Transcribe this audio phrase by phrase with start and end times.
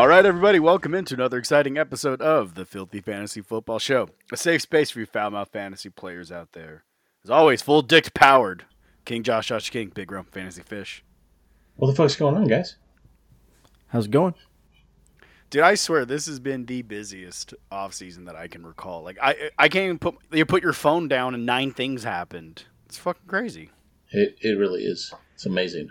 [0.00, 4.36] All right, everybody, welcome into another exciting episode of the Filthy Fantasy Football Show, a
[4.38, 6.84] safe space for you foul mouth fantasy players out there.
[7.22, 8.64] As always, full dick powered.
[9.04, 11.04] King Josh Josh King, Big Rump Fantasy Fish.
[11.76, 12.76] What the fuck's going on, guys?
[13.88, 14.32] How's it going?
[15.50, 19.02] Dude, I swear this has been the busiest off season that I can recall.
[19.02, 22.64] Like I, I can't even put you put your phone down and nine things happened.
[22.86, 23.68] It's fucking crazy.
[24.12, 25.12] It it really is.
[25.34, 25.90] It's amazing.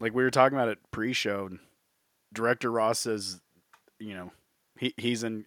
[0.00, 1.50] Like we were talking about it pre-show.
[2.34, 3.40] Director Ross says,
[3.98, 4.32] you know,
[4.78, 5.46] he he's in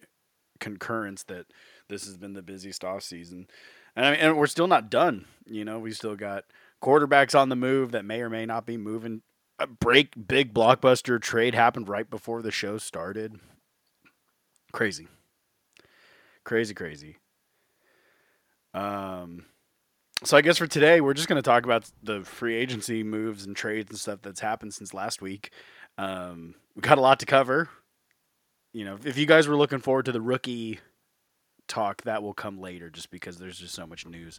[0.60, 1.46] concurrence that
[1.88, 3.46] this has been the busiest off season,
[3.94, 5.26] and I mean, and we're still not done.
[5.46, 6.44] You know, we still got
[6.82, 9.22] quarterbacks on the move that may or may not be moving.
[9.58, 13.38] A break big blockbuster trade happened right before the show started.
[14.72, 15.08] Crazy,
[16.44, 17.16] crazy, crazy.
[18.74, 19.46] Um,
[20.24, 23.46] so I guess for today we're just going to talk about the free agency moves
[23.46, 25.50] and trades and stuff that's happened since last week.
[25.96, 27.68] Um, we got a lot to cover.
[28.72, 30.78] You know, if you guys were looking forward to the rookie
[31.66, 34.38] talk, that will come later just because there's just so much news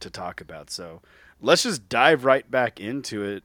[0.00, 0.70] to talk about.
[0.70, 1.02] So
[1.40, 3.44] let's just dive right back into it.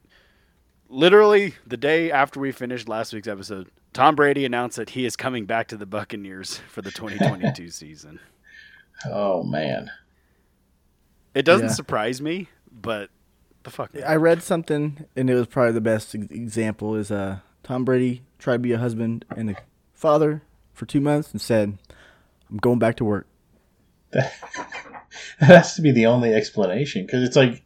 [0.90, 5.16] Literally, the day after we finished last week's episode, Tom Brady announced that he is
[5.16, 8.20] coming back to the Buccaneers for the 2022 season.
[9.06, 9.92] Oh man.
[11.36, 11.73] It doesn't Yeah.
[11.73, 13.12] surprise me, but
[13.62, 13.94] the fuck.
[13.94, 14.06] man?
[14.08, 16.95] I read something, and it was probably the best example.
[16.95, 19.56] Is uh, Tom Brady tried to be a husband and a
[19.94, 21.78] father for two months and said,
[22.50, 23.28] "I'm going back to work."
[25.40, 27.64] That has to be the only explanation because it's like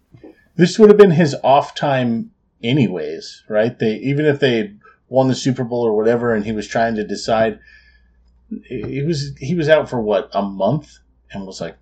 [0.55, 2.31] this would have been his off time
[2.63, 3.77] anyways, right?
[3.77, 4.73] They even if they
[5.09, 7.59] won the Super Bowl or whatever, and he was trying to decide,
[8.65, 10.97] he was he was out for what a month
[11.31, 11.77] and was like,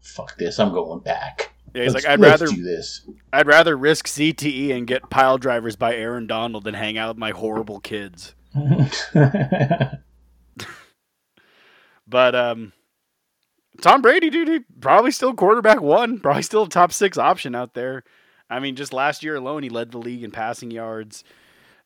[0.00, 3.08] "Fuck this, I'm going back." Yeah, he's Let's- like, I'd rather do this.
[3.32, 7.18] I'd rather risk CTE and get pile drivers by Aaron Donald than hang out with
[7.18, 8.34] my horrible kids.
[12.08, 12.72] But um,
[13.82, 17.74] Tom Brady, dude, he probably still quarterback one, probably still a top six option out
[17.74, 18.04] there.
[18.48, 21.24] I mean, just last year alone, he led the league in passing yards.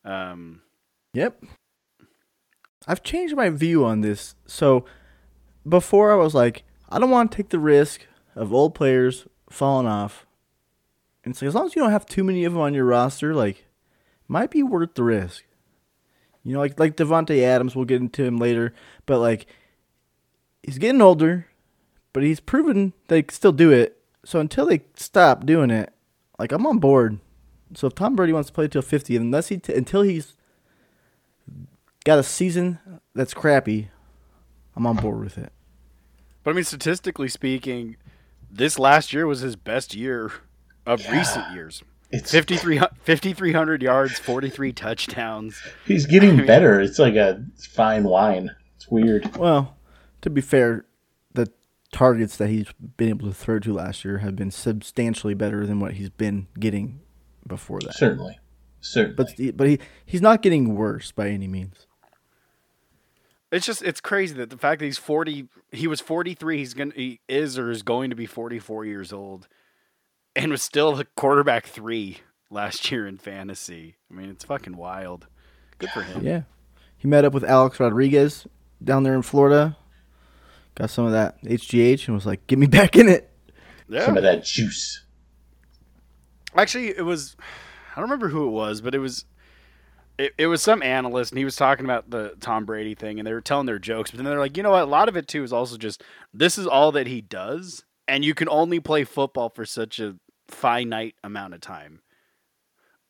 [0.05, 0.61] Um,
[1.13, 1.43] Yep.
[2.87, 4.35] I've changed my view on this.
[4.45, 4.85] So
[5.67, 8.05] before I was like, I don't want to take the risk
[8.35, 10.25] of old players falling off.
[11.23, 12.85] And it's like as long as you don't have too many of them on your
[12.85, 13.65] roster, like
[14.27, 15.43] might be worth the risk.
[16.43, 18.73] You know, like like Davante Adams, we'll get into him later,
[19.05, 19.45] but like
[20.63, 21.47] he's getting older,
[22.13, 23.97] but he's proven they still do it.
[24.25, 25.93] So until they stop doing it,
[26.39, 27.19] like I'm on board.
[27.75, 30.33] So if Tom Brady wants to play till 50, unless he t- until he's
[32.03, 32.79] got a season
[33.15, 33.89] that's crappy,
[34.75, 35.53] I'm on board with it.
[36.43, 37.95] but I mean, statistically speaking,
[38.51, 40.31] this last year was his best year
[40.85, 41.17] of Yeah.
[41.19, 41.83] recent years.
[42.13, 45.61] It's 5,300 yards, 43 touchdowns.
[45.85, 46.79] he's getting better.
[46.81, 48.51] It's like a fine wine.
[48.75, 49.35] It's weird.
[49.37, 49.77] Well,
[50.21, 50.85] to be fair,
[51.33, 51.47] the
[51.93, 52.67] targets that he's
[52.97, 56.47] been able to throw to last year have been substantially better than what he's been
[56.59, 56.99] getting
[57.47, 57.93] before that.
[57.95, 58.39] Certainly,
[58.81, 59.15] certainly.
[59.15, 61.87] But but he he's not getting worse by any means.
[63.51, 66.91] It's just it's crazy that the fact that he's 40 he was 43 he's going
[66.91, 69.47] to he is or is going to be 44 years old
[70.35, 72.17] and was still the quarterback 3
[72.49, 73.97] last year in fantasy.
[74.09, 75.27] I mean, it's fucking wild.
[75.79, 76.23] Good for him.
[76.23, 76.43] Yeah,
[76.97, 78.47] he met up with Alex Rodriguez
[78.83, 79.77] down there in Florida.
[80.75, 83.29] Got some of that HGH and was like, "Get me back in it."
[83.89, 84.05] Yeah.
[84.05, 85.03] Some of that juice.
[86.55, 87.35] Actually, it was
[87.91, 89.25] I don't remember who it was, but it was
[90.21, 93.25] it, it was some analyst and he was talking about the Tom Brady thing and
[93.25, 95.17] they were telling their jokes, but then they're like, you know what, a lot of
[95.17, 98.79] it too is also just this is all that he does, and you can only
[98.79, 100.15] play football for such a
[100.47, 102.01] finite amount of time.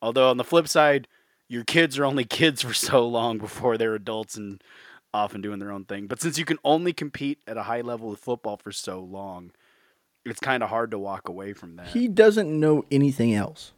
[0.00, 1.06] Although on the flip side,
[1.48, 4.62] your kids are only kids for so long before they're adults and
[5.12, 6.06] off and doing their own thing.
[6.06, 9.50] But since you can only compete at a high level of football for so long,
[10.24, 11.88] it's kind of hard to walk away from that.
[11.88, 13.72] He doesn't know anything else.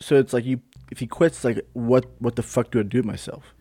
[0.00, 2.98] So it's like you if he quits, like what what the fuck do I do
[2.98, 3.54] with myself?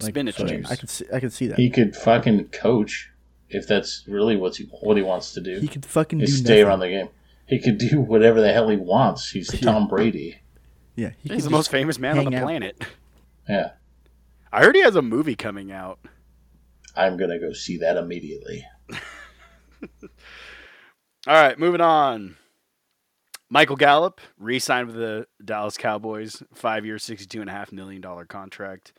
[0.00, 0.70] Like, Spinach so juice.
[0.70, 1.58] I can see, I could see that.
[1.58, 3.10] He could fucking coach
[3.48, 5.60] if that's really what's he, what he wants to do.
[5.60, 6.64] He could fucking do stay nothing.
[6.66, 7.08] around the game.
[7.46, 9.30] He could do whatever the hell he wants.
[9.30, 10.40] He's Tom Brady.
[10.96, 12.42] Yeah, he He's the most famous man on the out.
[12.44, 12.82] planet.
[13.48, 13.70] Yeah.
[14.52, 15.98] I heard he has a movie coming out.
[16.96, 18.64] I'm gonna go see that immediately.
[21.26, 22.36] All right, moving on.
[23.50, 26.42] Michael Gallup re-signed with the Dallas Cowboys,
[27.40, 28.92] and a half million dollar contract.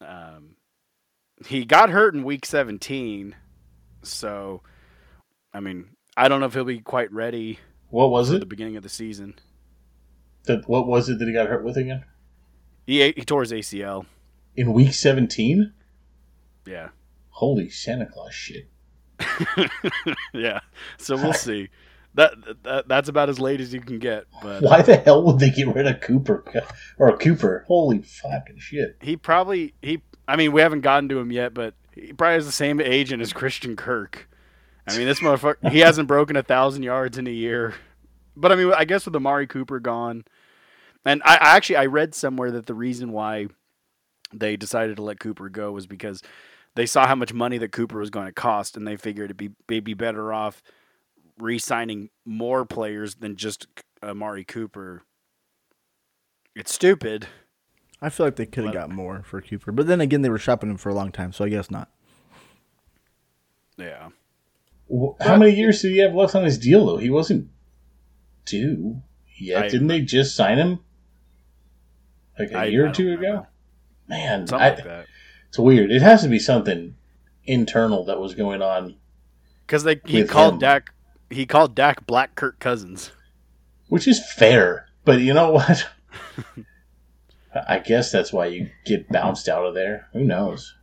[0.00, 0.56] Um,
[1.46, 3.34] he got hurt in Week 17,
[4.02, 4.62] so
[5.52, 7.58] I mean, I don't know if he'll be quite ready
[7.90, 8.40] What was it?
[8.40, 9.34] the beginning of the season.
[10.44, 12.04] That what was it that he got hurt with again?
[12.86, 14.06] He he tore his ACL.
[14.56, 15.72] In week 17?
[16.66, 16.88] Yeah,
[17.30, 18.68] Holy Santa Claus shit.
[20.32, 20.60] yeah.
[20.98, 21.68] So we'll see.
[22.18, 22.34] That,
[22.64, 25.38] that that's about as late as you can get, but Why the uh, hell would
[25.38, 26.42] they get rid of Cooper
[26.98, 27.64] or Cooper?
[27.68, 28.96] Holy fucking shit.
[29.00, 30.02] he probably he.
[30.26, 33.22] I mean, we haven't gotten to him yet, but he probably has the same agent
[33.22, 34.28] as Christian Kirk.
[34.88, 37.74] I mean, this motherfucker he hasn't broken a thousand yards in a year.
[38.34, 40.24] But I mean, I guess with Amari Cooper gone,
[41.04, 43.46] and I, I actually I read somewhere that the reason why
[44.32, 46.20] they decided to let Cooper go was because
[46.74, 49.36] they saw how much money that Cooper was going to cost, and they figured it'd
[49.36, 50.64] be they'd be better off
[51.38, 53.66] re-signing more players than just
[54.02, 55.02] Amari Cooper.
[56.54, 57.26] It's stupid.
[58.00, 60.38] I feel like they could have got more for Cooper, but then again, they were
[60.38, 61.90] shopping him for a long time, so I guess not.
[63.76, 64.08] Yeah.
[64.90, 66.96] Wh- How many years did he have left on his deal, though?
[66.96, 67.48] He wasn't
[68.44, 69.02] due
[69.36, 69.64] yet.
[69.64, 70.80] I- Didn't they just sign him
[72.38, 73.46] like a I- year I or two don't ago?
[74.08, 75.06] Man, Something I- like that.
[75.48, 75.90] it's weird.
[75.90, 76.96] It has to be something
[77.44, 78.96] internal that was going on,
[79.66, 80.60] Because they he called him.
[80.60, 80.94] Dak
[81.30, 83.12] he called Dak Black Kirk Cousins.
[83.88, 84.86] which is fair.
[85.04, 85.88] But you know what?
[87.68, 90.08] I guess that's why you get bounced out of there.
[90.12, 90.74] Who knows?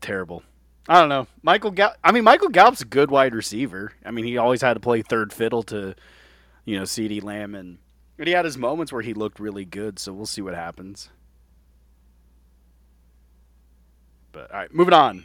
[0.00, 0.42] Terrible.
[0.88, 1.26] I don't know.
[1.42, 3.92] Michael Gal- I mean Michael Gallup's a good wide receiver.
[4.04, 5.94] I mean he always had to play third fiddle to
[6.64, 7.78] you know CeeDee Lamb and
[8.16, 11.08] but he had his moments where he looked really good, so we'll see what happens.
[14.32, 15.24] But all right, moving on.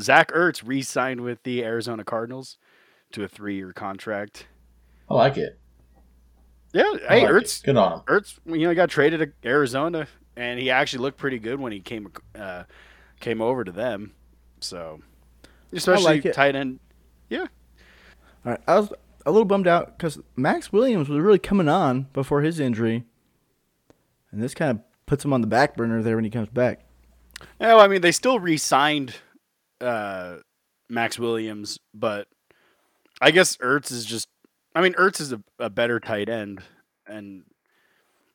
[0.00, 2.56] Zach Ertz re-signed with the Arizona Cardinals
[3.12, 4.46] to a three-year contract.
[5.08, 5.58] I like it.
[6.72, 7.66] Yeah, I hey like Ertz, it.
[7.66, 8.00] Good on him.
[8.06, 11.72] Ertz, you know, he got traded to Arizona, and he actually looked pretty good when
[11.72, 12.08] he came
[12.38, 12.64] uh,
[13.18, 14.12] came over to them.
[14.60, 15.00] So,
[15.72, 16.34] especially like it.
[16.34, 16.78] tight end.
[17.28, 17.46] Yeah.
[18.44, 18.92] All right, I was
[19.26, 23.04] a little bummed out because Maxx Williams was really coming on before his injury,
[24.30, 26.84] and this kind of puts him on the back burner there when he comes back.
[27.60, 29.16] Yeah, well, I mean, they still re-signed
[29.80, 30.36] uh,
[30.88, 32.28] Maxx Williams, but
[33.20, 34.28] I guess Ertz is just.
[34.74, 36.62] I mean, Ertz is a, a better tight end,
[37.06, 37.42] and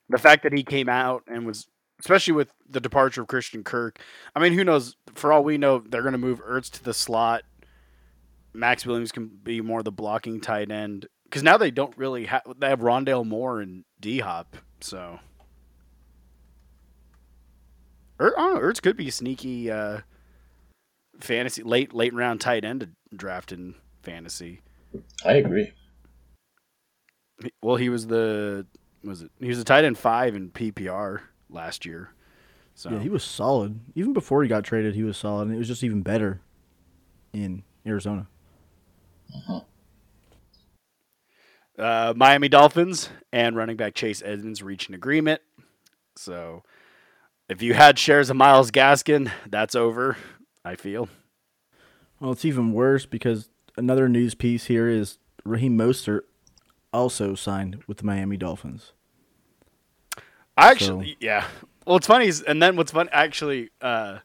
[0.08, 1.66] the fact that he came out and was,
[1.98, 3.98] especially with the departure of Christian Kirk.
[4.34, 4.96] I mean, who knows?
[5.14, 7.42] For all we know, they're going to move Ertz to the slot.
[8.52, 12.42] Maxx Williams can be more the blocking tight end because now they don't really have.
[12.58, 15.18] They have Rondale Moore and D Hop, so.
[18.18, 20.00] Er, know, Ertz could be a sneaky uh,
[21.20, 24.62] fantasy late late round tight end to draft in fantasy.
[25.24, 25.72] I agree.
[27.62, 28.66] Well, he was the
[29.04, 29.30] was it?
[29.40, 31.20] He was a tight end five in PPR
[31.50, 32.10] last year.
[32.74, 33.80] So Yeah, he was solid.
[33.94, 36.40] Even before he got traded, he was solid, and it was just even better
[37.32, 38.28] in Arizona.
[41.78, 45.40] uh, Miami Dolphins and running back Chase Edmonds reached an agreement.
[46.16, 46.62] So
[47.48, 50.16] if you had shares of Myles Gaskin, that's over.
[50.64, 51.08] I feel.
[52.20, 56.22] Well, it's even worse because another news piece here is Raheem Mostert
[56.92, 58.92] also signed with the Miami Dolphins.
[60.56, 61.46] I actually, yeah.
[61.86, 64.18] Well, it's funny, is, and then what's fun actually, uh,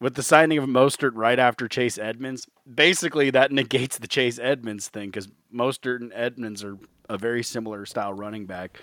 [0.00, 4.88] with the signing of Mostert right after Chase Edmonds, basically that negates the Chase Edmonds
[4.88, 6.76] thing because Mostert and Edmonds are
[7.08, 8.80] a very similar style running back.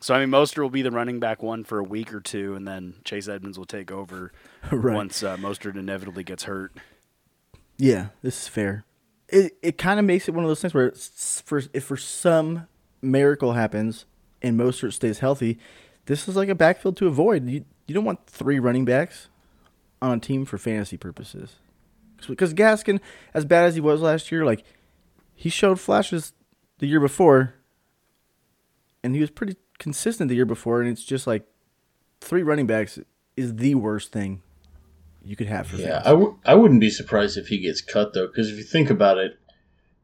[0.00, 2.54] So I mean, Mostert will be the running back one for a week or two,
[2.54, 4.30] and then Chase Edmonds will take over
[4.70, 4.94] right.
[4.94, 6.72] once uh, Mostert inevitably gets hurt.
[7.78, 8.84] Yeah, this is fair.
[9.28, 10.92] It it kind of makes it one of those things where
[11.44, 12.68] for if for some
[13.02, 14.06] miracle happens
[14.42, 15.58] and Mostert stays healthy,
[16.06, 17.48] this is like a backfield to avoid.
[17.48, 19.28] You you don't want three running backs
[20.00, 21.56] on a team for fantasy purposes.
[22.26, 23.00] Because Gaskin,
[23.34, 24.64] as bad as he was last year, like
[25.34, 26.32] he showed flashes
[26.78, 27.54] the year before,
[29.02, 30.80] and he was pretty consistent the year before.
[30.80, 31.46] And it's just like
[32.20, 32.98] three running backs
[33.36, 34.42] is the worst thing
[35.26, 36.02] you could have for Yeah.
[36.04, 38.90] I w- I wouldn't be surprised if he gets cut though, because if you think
[38.90, 39.38] about it,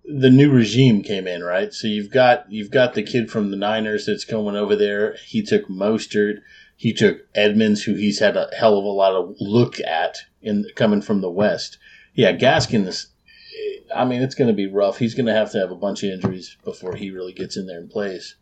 [0.05, 1.73] the new regime came in, right?
[1.73, 5.17] So you've got you've got the kid from the Niners that's going over there.
[5.27, 6.41] He took Mostert.
[6.77, 10.67] He took Edmonds, who he's had a hell of a lot of look at in
[10.75, 11.79] coming from the West.
[12.15, 13.07] Yeah, Gaskin is.
[13.95, 14.99] I mean, it's going to be rough.
[14.99, 17.67] He's going to have to have a bunch of injuries before he really gets in
[17.67, 18.37] there and plays.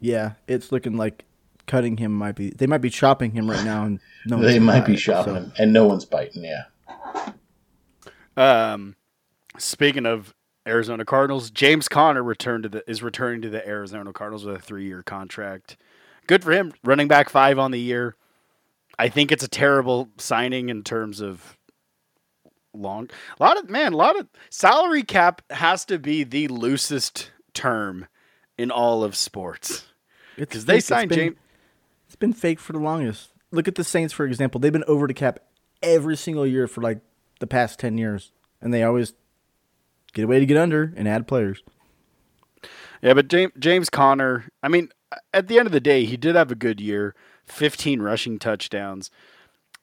[0.00, 1.24] Yeah, it's looking like
[1.66, 4.54] cutting him might be they might be chopping him right now, and no one's they
[4.58, 6.44] gonna might be it, shopping so- him, and no one's biting.
[6.44, 6.64] Yeah,
[8.36, 8.96] Um,
[9.58, 10.34] speaking of
[10.66, 14.60] Arizona Cardinals, James Conner returned to the is returning to the Arizona Cardinals with a
[14.60, 15.76] three year contract.
[16.26, 18.16] Good for him, running back five on the year.
[18.98, 21.58] I think it's a terrible signing in terms of
[22.72, 23.10] long.
[23.38, 28.06] A lot of man, a lot of salary cap has to be the loosest term
[28.56, 29.84] in all of sports
[30.36, 31.36] because they signed been- James.
[32.14, 33.32] It's been fake for the longest.
[33.50, 34.60] Look at the Saints, for example.
[34.60, 35.40] They've been over the cap
[35.82, 37.00] every single year for like
[37.40, 38.30] the past 10 years.
[38.60, 39.14] And they always
[40.12, 41.64] get a way to get under and add players.
[43.02, 44.90] Yeah, but James James I mean,
[45.32, 47.16] at the end of the day, he did have a good year.
[47.46, 49.10] 15 rushing touchdowns.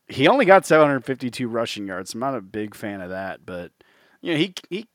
[0.07, 2.13] He only got 752 rushing yards.
[2.13, 3.73] I'm not a big fan of that, but
[4.21, 4.87] you know, he he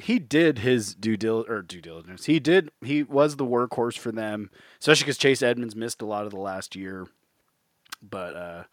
[0.00, 1.16] he did his due
[1.48, 2.26] or due diligence.
[2.26, 4.50] He did he was the workhorse for them,
[4.80, 7.06] especially because Chase Edmonds missed a lot of the last year.
[8.02, 8.64] But uh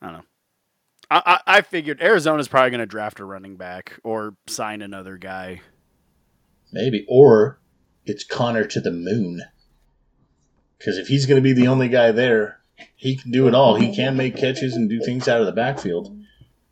[0.00, 0.24] I don't know.
[1.10, 5.16] I, I, I figured Arizona's probably going to draft a running back or sign another
[5.16, 5.62] guy.
[6.70, 7.06] maybe.
[7.08, 7.60] Or
[8.04, 9.42] it's Conner to the moon.
[10.78, 12.60] Because if he's going to be the only guy there,
[12.94, 13.74] he can do it all.
[13.74, 16.16] He can make catches and do things out of the backfield.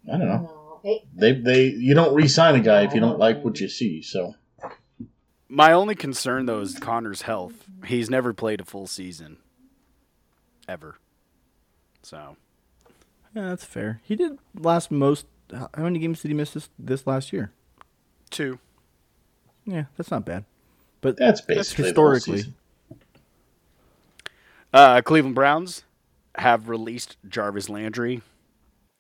[0.07, 0.56] I don't know.
[1.15, 4.03] They they you don't re-sign a guy if you don't like what you see.
[4.03, 4.35] So
[5.49, 7.65] My only concern though is Conner's health.
[7.87, 9.39] He's never played a full season.
[10.69, 10.97] Ever.
[12.03, 12.37] So
[13.35, 14.01] Yeah, that's fair.
[14.05, 15.27] He did last most.
[15.53, 17.53] How how many games did he miss this, this last year?
[18.31, 18.59] two.
[19.65, 20.45] Yeah, that's not bad.
[21.01, 22.53] But that's basically the whole historically.
[24.73, 25.85] Uh, Cleveland Browns
[26.37, 28.23] have released Jarvis Landry.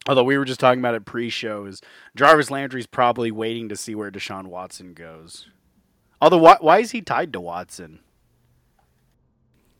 [0.09, 1.81] Although we were just talking about it pre-show, is
[2.15, 5.49] Jarvis Landry's probably waiting to see where Deshaun Watson goes.
[6.21, 8.01] Although why, why is he tied to Watson?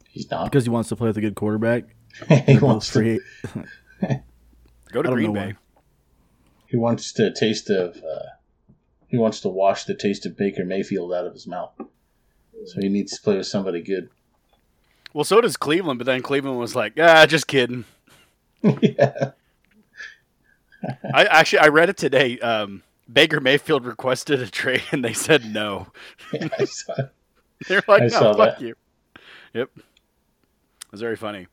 [0.09, 0.45] He's not.
[0.45, 1.85] because he wants to play with a good quarterback.
[2.29, 3.21] he They're wants to.
[4.93, 5.53] Go to Green Bay.
[5.53, 5.83] why.
[6.69, 8.71] he wants to taste of uh,
[9.09, 11.73] he wants to wash the taste of Baker Mayfield out of his mouth.
[11.79, 14.09] So he needs to play with somebody good.
[15.13, 17.85] Well, so does Cleveland, but then Cleveland was like, "Ah, just kidding."
[18.63, 19.33] yeah.
[21.15, 22.39] I actually I read it today.
[22.41, 25.89] Um, Baker Mayfield requested a trade, and they said no.
[26.33, 26.95] yeah I saw.
[27.69, 28.61] They're like, I no, saw fuck that.
[28.61, 28.75] you.
[29.55, 29.71] Yep.
[29.77, 29.85] It
[30.91, 31.47] was very funny.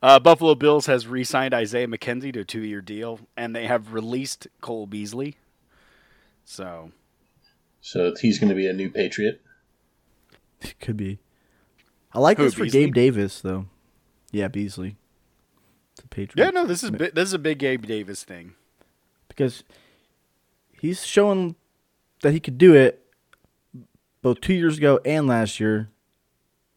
[0.00, 4.46] Uh, Buffalo Bills has re-signed Isaiah McKenzie to a two-year deal, and they have released
[4.60, 5.36] Cole Beasley.
[6.44, 6.92] So
[7.80, 9.42] So he's going to be a new Patriot.
[10.80, 11.18] Could be.
[12.12, 12.86] I like Who, this for Beasley?
[12.86, 13.66] Gabe Davis though.
[14.32, 14.96] Yeah, Beasley.
[16.02, 16.34] The Patriots.
[16.36, 18.54] yeah, no, this is bi- this is a big Gabe Davis thing.
[19.28, 19.64] because
[20.80, 21.54] he's showing
[22.22, 23.04] that he could do it
[24.22, 25.90] both two years ago and last year.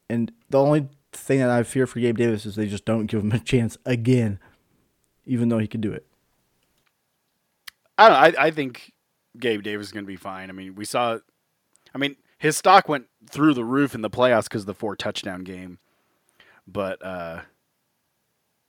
[0.09, 3.21] And the only thing that I fear for Gabe Davis is they just don't give
[3.21, 4.39] him a chance again,
[5.25, 6.05] even though he could do it.
[7.97, 8.33] I don't.
[8.33, 8.91] know, I I think
[9.39, 10.49] Gabe Davis is going to be fine.
[10.49, 11.19] I mean, we saw.
[11.93, 14.95] I mean, his stock went through the roof in the playoffs because of the four
[14.95, 15.77] touchdown game,
[16.67, 17.41] but uh,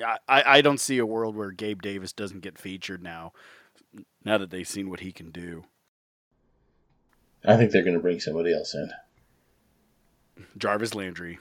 [0.02, 3.32] I I don't see a world where Gabe Davis doesn't get featured now.
[4.25, 5.64] Now that they've seen what he can do,
[7.44, 8.90] I think they're going to bring somebody else in.
[10.56, 11.38] Jarvis Landry.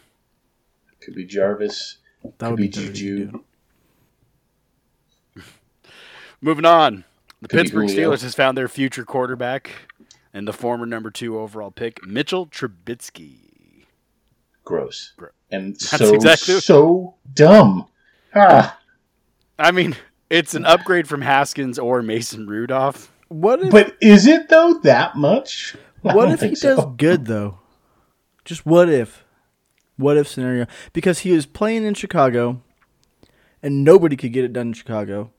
[1.00, 1.98] Could be Jarvis.
[2.24, 3.40] That Could would be be Juju.
[6.42, 7.04] Moving on,
[7.42, 9.72] the Could Pittsburgh Steelers has found their future quarterback
[10.34, 13.86] and the former number two overall pick, Mitchell Trubisky.
[14.64, 15.14] Gross.
[15.18, 17.88] Gro- And That's so exactly- so dumb.
[18.34, 18.78] Ah.
[19.60, 19.96] I mean,
[20.30, 23.12] it's an upgrade from Haskins or Mason Rudolph.
[23.28, 25.76] What if But is it though that much?
[26.06, 26.76] I what if he so.
[26.76, 27.60] does good though?
[28.44, 29.24] Just what if?
[29.98, 30.66] What if scenario?
[30.94, 32.62] Because he was playing in Chicago,
[33.62, 35.32] and nobody could get it done in Chicago.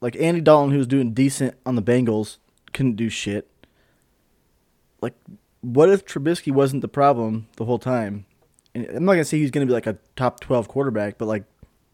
[0.00, 2.36] Like Andy Dalton, who was doing decent on the Bengals,
[2.72, 3.50] couldn't do shit.
[5.00, 5.14] Like,
[5.62, 8.26] what if Trubisky wasn't the problem the whole time?
[8.74, 11.44] And I'm not gonna say he's gonna be like a top twelve quarterback, but like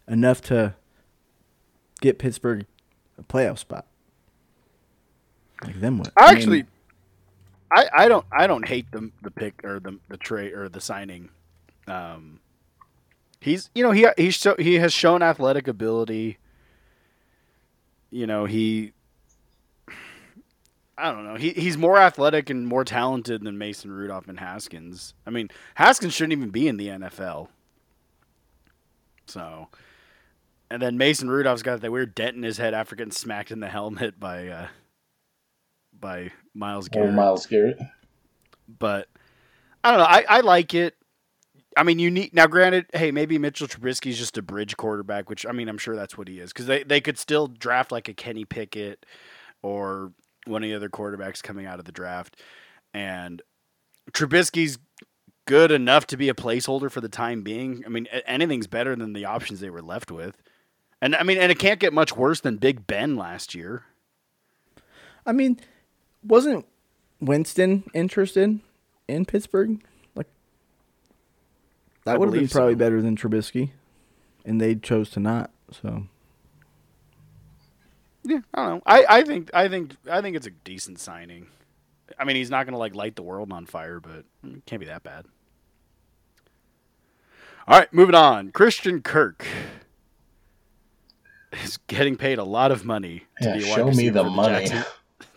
[0.09, 0.75] enough to
[2.01, 2.67] get Pittsburgh
[3.19, 3.87] a playoff spot.
[5.63, 6.13] Like then what?
[6.17, 6.65] I I mean, actually,
[7.71, 10.81] I, I don't I don't hate the the pick or the the trade or the
[10.81, 11.31] signing.
[11.87, 12.41] Um,
[13.41, 16.39] he's you know he he's so, he has shown athletic ability.
[18.11, 18.93] You know he.
[20.97, 21.35] I don't know.
[21.35, 25.15] He he's more athletic and more talented than Mason Rudolph and Haskins.
[25.27, 27.49] I mean, Haskins shouldn't even be in the NFL.
[29.27, 29.69] So,
[30.71, 33.61] and then Mason Rudolph's got that weird dent in his head after getting smacked in
[33.61, 34.69] the helmet by uh,
[35.99, 37.15] by Myles Or Garrett.
[37.15, 37.79] Myles Garrett.
[38.79, 39.09] But
[39.83, 40.07] I don't know.
[40.07, 40.97] I, I like it.
[41.77, 42.47] I mean, you need now.
[42.47, 45.97] Granted, hey, maybe Mitchell Trubisky is just a bridge quarterback, which I mean, I'm sure
[45.97, 49.05] that's what he is because they they could still draft like a Kenny Pickett
[49.63, 50.13] or
[50.47, 52.41] one of the other quarterbacks coming out of the draft,
[52.93, 53.43] and
[54.13, 54.79] Trubisky's
[55.47, 57.83] good enough to be a placeholder for the time being.
[57.85, 60.41] I mean, anything's better than the options they were left with,
[61.05, 63.85] and I mean, and it can't get much worse than Big Ben last year.
[65.27, 65.61] I mean,
[66.23, 66.65] wasn't
[67.21, 68.59] Winston interested
[69.07, 69.85] in Pittsburgh?
[70.15, 70.29] Like
[72.07, 72.79] that would have been probably so.
[72.79, 73.73] better than Trubisky,
[74.47, 75.51] and they chose to not.
[75.73, 76.07] So
[78.23, 78.83] Yeah, I don't know.
[78.87, 81.49] I, I think I think I think it's a decent signing.
[82.19, 84.81] I mean, he's not going to like light the world on fire, but it can't
[84.81, 85.27] be that bad.
[87.69, 88.53] All right, moving on.
[88.53, 89.47] Christian Kirk
[91.63, 94.23] is getting paid a lot of money to Yeah, be a wide show me receiver
[94.23, 94.69] the money.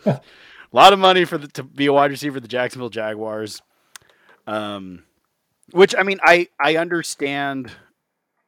[0.06, 0.20] A
[0.72, 3.62] lot of money for the, to be a wide receiver for the Jacksonville Jaguars.
[4.46, 5.04] Um,
[5.72, 7.70] which I mean, I I understand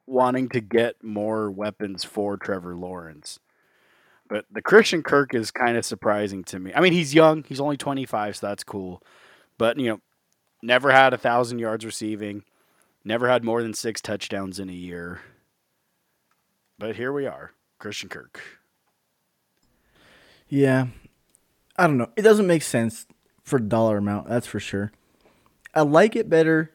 [0.07, 3.39] wanting to get more weapons for Trevor Lawrence.
[4.29, 6.73] But the Christian Kirk is kind of surprising to me.
[6.75, 9.03] I mean, he's young; he's only twenty five, so that's cool.
[9.59, 10.01] But you know,
[10.63, 12.45] never had a thousand yards receiving,
[13.05, 15.21] never had more than six touchdowns in a year.
[16.79, 18.41] But here we are, Christian Kirk.
[20.49, 20.87] yeah,
[21.77, 22.11] I don't know.
[22.17, 23.07] It doesn't make sense
[23.43, 24.29] for dollar amount.
[24.29, 24.93] That's for sure.
[25.75, 26.73] I like it better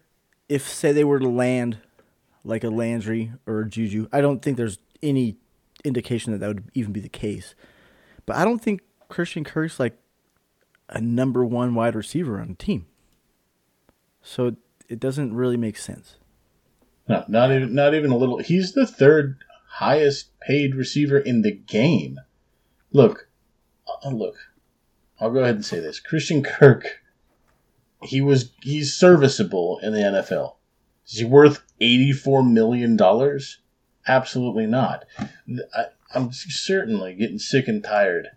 [0.50, 1.78] if say they were to land
[2.44, 4.08] like a Landry or a Juju.
[4.12, 5.38] I don't think there's any
[5.84, 7.56] indication that that would even be the case.
[8.26, 9.98] But I don't think Christian Kirk's like
[10.90, 12.88] a number one wide receiver on the team.
[14.22, 14.56] So it,
[14.90, 16.18] it doesn't really make sense.
[17.08, 18.40] No, not even not even a little.
[18.40, 22.20] He's the third highest paid receiver in the game.
[22.92, 23.28] Look,
[23.88, 24.36] uh, look.
[25.20, 27.02] I'll go ahead and say this: Christian Kirk.
[28.04, 30.56] He was he's serviceable in the NFL.
[31.08, 33.60] Is he worth eighty four million dollars?
[34.08, 35.06] Absolutely not.
[35.76, 38.30] I, I'm certainly getting sick and tired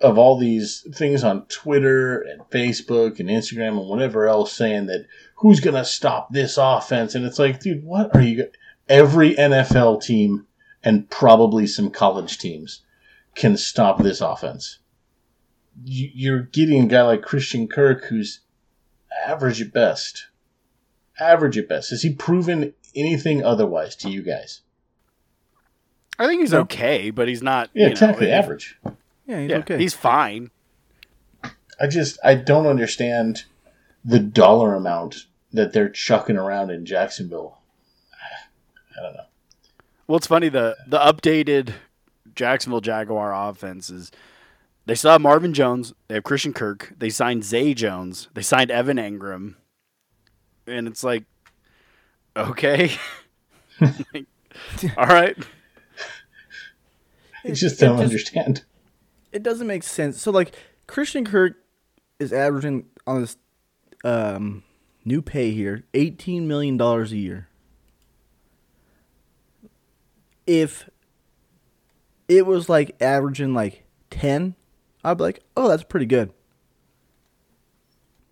[0.00, 5.06] of all these things on Twitter and Facebook and Instagram and whatever else saying that
[5.36, 7.14] who's going to stop this offense?
[7.14, 8.48] And it's like, dude, what are you?
[8.88, 10.46] Every NFL team
[10.82, 12.82] and probably some college teams
[13.34, 14.78] can stop this offense.
[15.84, 18.40] You- You're getting a guy like Christian Kirk who's
[19.26, 20.26] average at best.
[21.18, 21.90] Average at best.
[21.90, 24.62] Has he proven anything otherwise to you guys?
[26.18, 27.70] I think he's okay, but he's not.
[27.72, 28.26] Yeah, you know, exactly.
[28.28, 28.78] if- average.
[29.26, 29.78] Yeah, he's yeah, okay.
[29.78, 30.50] he's fine.
[31.80, 33.44] I just I don't understand
[34.04, 37.58] the dollar amount that they're chucking around in Jacksonville.
[38.98, 39.24] I don't know.
[40.10, 41.72] Well, it's funny the the updated
[42.34, 44.10] Jacksonville Jaguar offense is
[44.84, 48.72] they still have Marvin Jones, they have Christian Kirk, they signed Zay Jones, they signed
[48.72, 49.54] Evan Engram,
[50.66, 51.26] and it's like,
[52.36, 52.90] okay,
[53.80, 54.26] Like,
[54.96, 55.36] all right,
[57.44, 58.64] I just don't just- understand.
[59.30, 60.20] it doesn't make sense.
[60.20, 60.56] So like
[60.88, 61.54] Christian Kirk
[62.18, 63.36] is averaging on this
[64.02, 64.64] um,
[65.04, 67.46] new pay here eighteen million dollars a year.
[70.46, 70.88] If
[72.28, 74.54] it was like averaging like ten,
[75.04, 76.32] I'd be like, oh, that's pretty good.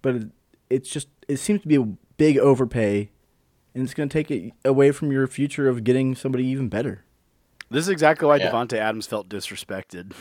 [0.03, 0.29] But it,
[0.71, 1.85] it's just it seems to be a
[2.17, 3.11] big overpay,
[3.75, 7.05] and it's going to take it away from your future of getting somebody even better.
[7.71, 8.51] this is exactly why Yeah.
[8.51, 10.13] Davante Adams felt disrespected.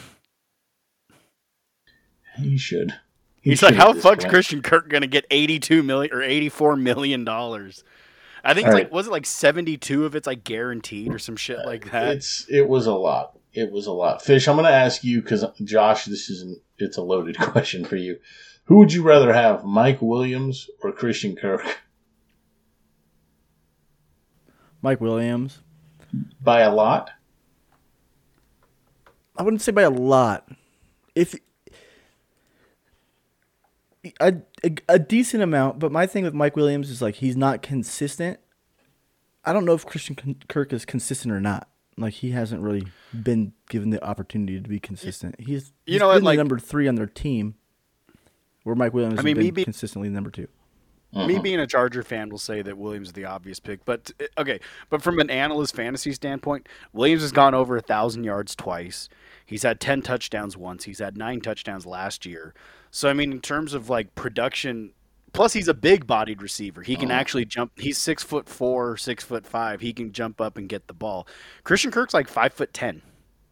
[2.38, 2.94] He should.
[3.42, 4.26] He He's like, how at the fuck's.
[4.26, 7.84] Christian Kirk gonna get eighty two million or eighty four million dollars?
[8.44, 8.92] I think it's All like right.
[8.94, 12.10] was it like seventy two if it's like guaranteed or some shit like that.
[12.16, 13.38] It's it was a lot.
[13.54, 14.22] It was a lot.
[14.22, 16.60] Fish, I'm going to ask you because Josh, this isn't.
[16.78, 18.18] It's a loaded question for you.
[18.66, 21.80] Who would you rather have, Mike Williams or Christian Kirk?
[24.82, 25.60] Mike Williams.
[26.42, 27.12] By a lot.
[29.36, 30.50] I wouldn't say by a lot.
[31.16, 31.36] If
[34.20, 37.62] a, a, a decent amount, but my thing with Mike Williams is like he's not
[37.62, 38.40] consistent.
[39.46, 40.16] I don't know if Christian
[40.50, 41.70] Kirk is consistent or not.
[41.98, 42.86] Like he hasn't really
[43.24, 45.36] been given the opportunity to be consistent.
[45.40, 47.56] He's You know what, been the like- number three on their team,
[48.64, 50.48] where Mike Williams I mean, has been be- consistently number two.
[51.14, 51.42] Me mm-hmm.
[51.42, 54.60] being a Charger fan will say that Williams is the obvious pick, but uh, okay.
[54.90, 59.08] But from an analyst fantasy standpoint, Williams has gone over a thousand yards twice.
[59.46, 60.84] He's had ten touchdowns once.
[60.84, 62.54] He's had nine touchdowns last year.
[62.92, 64.92] So I mean, in terms of like production,
[65.32, 66.82] plus he's a big-bodied receiver.
[66.82, 67.20] He can mm-hmm.
[67.20, 67.80] actually jump.
[67.80, 69.80] He's six foot four, six foot five.
[69.80, 71.26] He can jump up and get the ball.
[71.64, 73.02] Christian Kirk's like five foot 10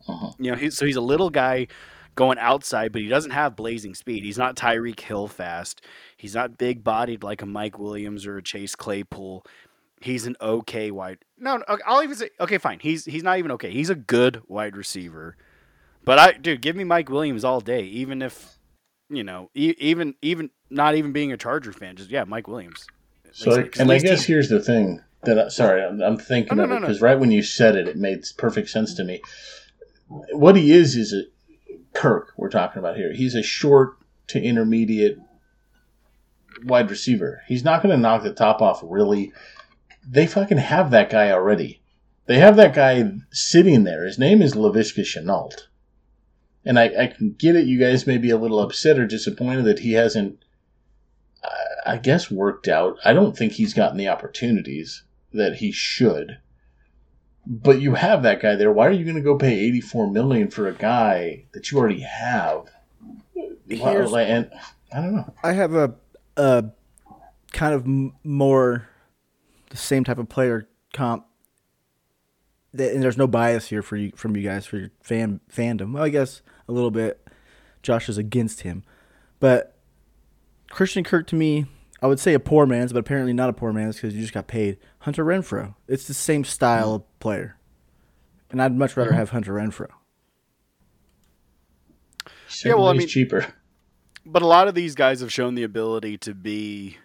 [0.10, 0.44] mm-hmm.
[0.44, 1.68] You know, he's, so he's a little guy
[2.16, 4.24] going outside, but he doesn't have blazing speed.
[4.24, 5.82] He's not Tyreek Hill fast.
[6.18, 9.46] He's not big bodied like a Mike Williams or a Chase Claypool.
[10.02, 11.20] he's an okay wide.
[11.38, 12.80] No, no, I'll even say okay, fine.
[12.80, 13.72] He's he's not even okay.
[13.72, 15.36] He's a good wide receiver.
[16.04, 18.58] But I, dude, give me Mike Williams all day, even if
[19.10, 22.86] you know, e- even even not even being a Charger fan, just yeah, Mike Williams.
[23.32, 26.18] So, At least- and I guess he- here's the thing that I, sorry, I'm, I'm
[26.18, 26.88] thinking Oh, no, of no, it no.
[26.88, 29.22] because right when you said it, it made perfect sense to me.
[30.32, 31.24] What he is is a
[31.96, 32.34] Kirk.
[32.38, 33.14] We're talking about here.
[33.14, 35.18] He's a short to intermediate
[36.64, 37.42] wide receiver.
[37.48, 38.82] He's not going to knock the top off.
[38.84, 39.32] Really,
[40.08, 41.82] they fucking have that guy already.
[42.28, 44.06] They have that guy sitting there.
[44.06, 45.68] His name is Laviska Shenault.
[46.64, 47.68] And I, I can get it.
[47.68, 50.44] You guys may be a little upset or disappointed that he hasn't
[51.44, 52.98] I- I guess worked out.
[53.06, 55.04] I don't think he's gotten the opportunities
[55.34, 56.40] that he should.
[57.48, 58.72] But you have that guy there.
[58.72, 61.78] Why are you going to go pay eighty four million for a guy that you
[61.78, 62.66] already have?
[63.34, 64.50] Why- Here's- like, and
[64.94, 65.34] I don't know.
[65.44, 65.96] I have a
[66.38, 66.66] a
[67.54, 67.86] kind of
[68.26, 68.88] more
[69.70, 71.26] the same type of player comp.
[72.74, 75.94] That, and there's no bias here for you from you guys for your fan fandom.
[75.94, 77.22] Well, I guess a little bit.
[77.84, 78.84] Josh is against him,
[79.40, 79.78] but
[80.72, 81.68] Christian Kirk to me,
[82.02, 84.34] I would say a poor man's, but apparently not a poor man's because you just
[84.34, 84.78] got paid.
[85.00, 85.76] Hunter Renfrow.
[85.88, 87.58] It's the same style player,
[88.52, 89.90] and I'd much rather have Hunter Renfrow.
[92.48, 93.48] Certainly well, I he's mean- cheaper.
[94.28, 96.98] But a lot of these guys have shown the ability to be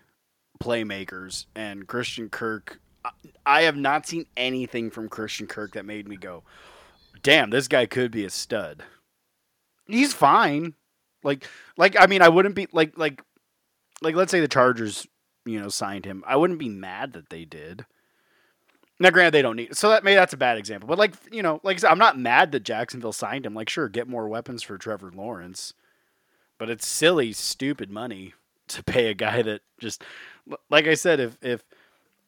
[0.63, 2.81] playmakers, and Christian Kirk.
[3.03, 3.11] I-
[3.47, 6.45] I have not seen anything from Christian Kirk that made me go,
[7.23, 8.83] "Damn, this guy could be a stud."
[9.87, 10.75] He's fine.
[11.25, 11.47] Like,
[11.79, 13.23] like I mean, I wouldn't be like, like,
[14.03, 14.15] like.
[14.15, 15.07] Let's say the Chargers,
[15.47, 16.23] you know, signed him.
[16.27, 17.87] I wouldn't be mad that they did.
[19.01, 19.75] Now, granted, they don't need.
[19.77, 20.87] So that maybe that's a bad example.
[20.87, 23.55] But like, you know, like I said, I'm not mad that Jacksonville signed him.
[23.55, 25.75] Like, sure, get more weapons for Trevor Lawrence
[26.61, 28.35] but it's silly, stupid money
[28.69, 30.05] to pay a guy that just,
[30.69, 31.65] like I said, if if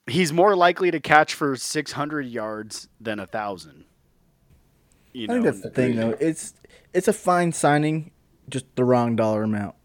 [0.07, 3.85] he's more likely to catch for six hundred yards than a thousand.
[5.13, 6.17] You I think that's the thing, though.
[6.19, 6.55] It's
[6.95, 8.11] it's a fine signing,
[8.49, 9.77] just the wrong dollar amount.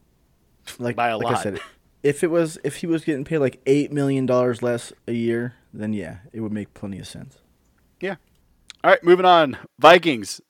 [0.79, 1.43] Like By a like I lot.
[1.43, 1.59] said,
[2.01, 5.55] if it was if he was getting paid like eight million dollars less a year,
[5.81, 7.37] then yeah, it would make plenty of sense.
[7.99, 8.15] Yeah.
[8.83, 9.57] All right, moving on.
[9.79, 10.41] Vikings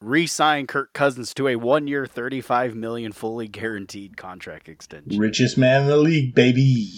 [0.00, 5.18] re-sign Kirk Cousins to a one-year, thirty-five million fully guaranteed contract extension.
[5.20, 6.88] Richest man in the league, baby.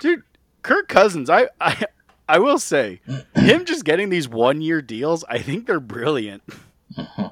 [0.00, 0.22] Dude,
[0.62, 1.86] Kirk Cousins, I, I
[2.28, 3.00] I will say,
[3.34, 6.42] him just getting these one year deals, I think they're brilliant.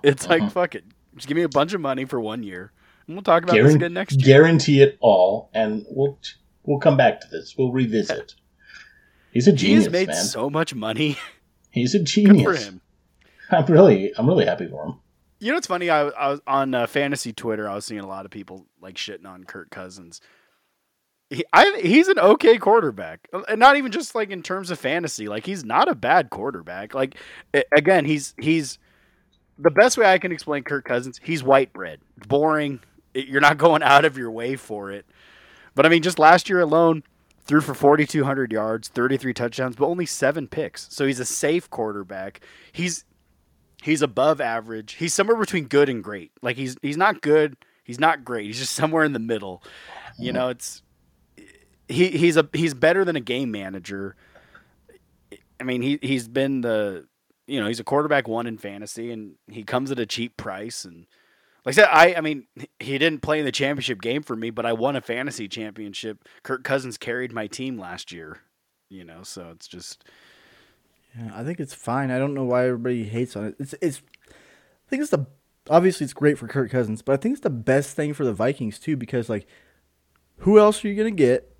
[0.02, 0.84] It's like fuck it.
[1.14, 2.72] Just give me a bunch of money for one year.
[3.06, 4.38] And we'll talk about this again next year.
[4.38, 6.18] guarantee it all, and we'll
[6.64, 7.54] we'll come back to this.
[7.58, 8.36] We'll revisit.
[9.32, 10.16] He's a genius, He's made man.
[10.16, 11.16] so much money.
[11.70, 12.42] He's a Good genius.
[12.42, 12.80] for him.
[13.50, 14.94] I'm really, I'm really happy for him.
[15.38, 15.88] You know what's funny?
[15.88, 17.68] I, I was on uh, fantasy Twitter.
[17.68, 20.20] I was seeing a lot of people like shitting on Kirk Cousins.
[21.30, 25.28] He, I, he's an okay quarterback, and not even just like in terms of fantasy.
[25.28, 26.92] Like he's not a bad quarterback.
[26.92, 27.14] Like
[27.74, 28.78] again, he's he's
[29.56, 31.20] the best way I can explain Kirk Cousins.
[31.22, 32.80] He's white bread, boring.
[33.14, 35.06] You're not going out of your way for it.
[35.74, 37.02] But I mean, just last year alone,
[37.50, 40.86] threw for 4,200 yards, 33 touchdowns, but only seven picks.
[40.94, 42.40] So he's a safe quarterback.
[42.70, 43.04] He's
[43.82, 44.92] he's above average.
[44.92, 46.30] He's somewhere between good and great.
[46.42, 47.56] Like he's he's not good.
[47.82, 48.46] He's not great.
[48.46, 49.64] He's just somewhere in the middle.
[50.16, 50.82] You know, it's
[51.88, 54.14] he he's a he's better than a game manager.
[55.58, 57.08] I mean, he he's been the
[57.48, 60.84] you know he's a quarterback one in fantasy, and he comes at a cheap price.
[60.84, 61.04] And
[61.64, 62.46] like I said, I I mean
[62.78, 66.24] he didn't play in the championship game for me, but I won a fantasy championship.
[66.42, 68.40] Kirk Cousins carried my team last year.
[68.88, 70.04] You know, so it's just
[71.16, 72.10] Yeah, I think it's fine.
[72.10, 73.56] I don't know why everybody hates on it.
[73.58, 75.26] It's it's I think it's the
[75.68, 78.32] obviously it's great for Kirk Cousins, but I think it's the best thing for the
[78.32, 79.46] Vikings too because like
[80.38, 81.54] who else are you going to get?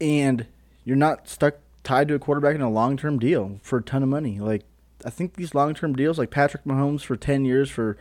[0.00, 0.46] And
[0.84, 4.08] you're not stuck tied to a quarterback in a long-term deal for a ton of
[4.08, 4.40] money.
[4.40, 4.64] Like
[5.04, 7.96] I think these long-term deals like Patrick Mahomes for 10 years for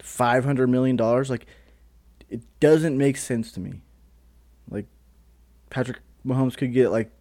[0.00, 1.46] 500 million dollars like
[2.28, 3.82] it doesn't make sense to me.
[4.70, 4.86] Like
[5.70, 7.12] Patrick Mahomes could get like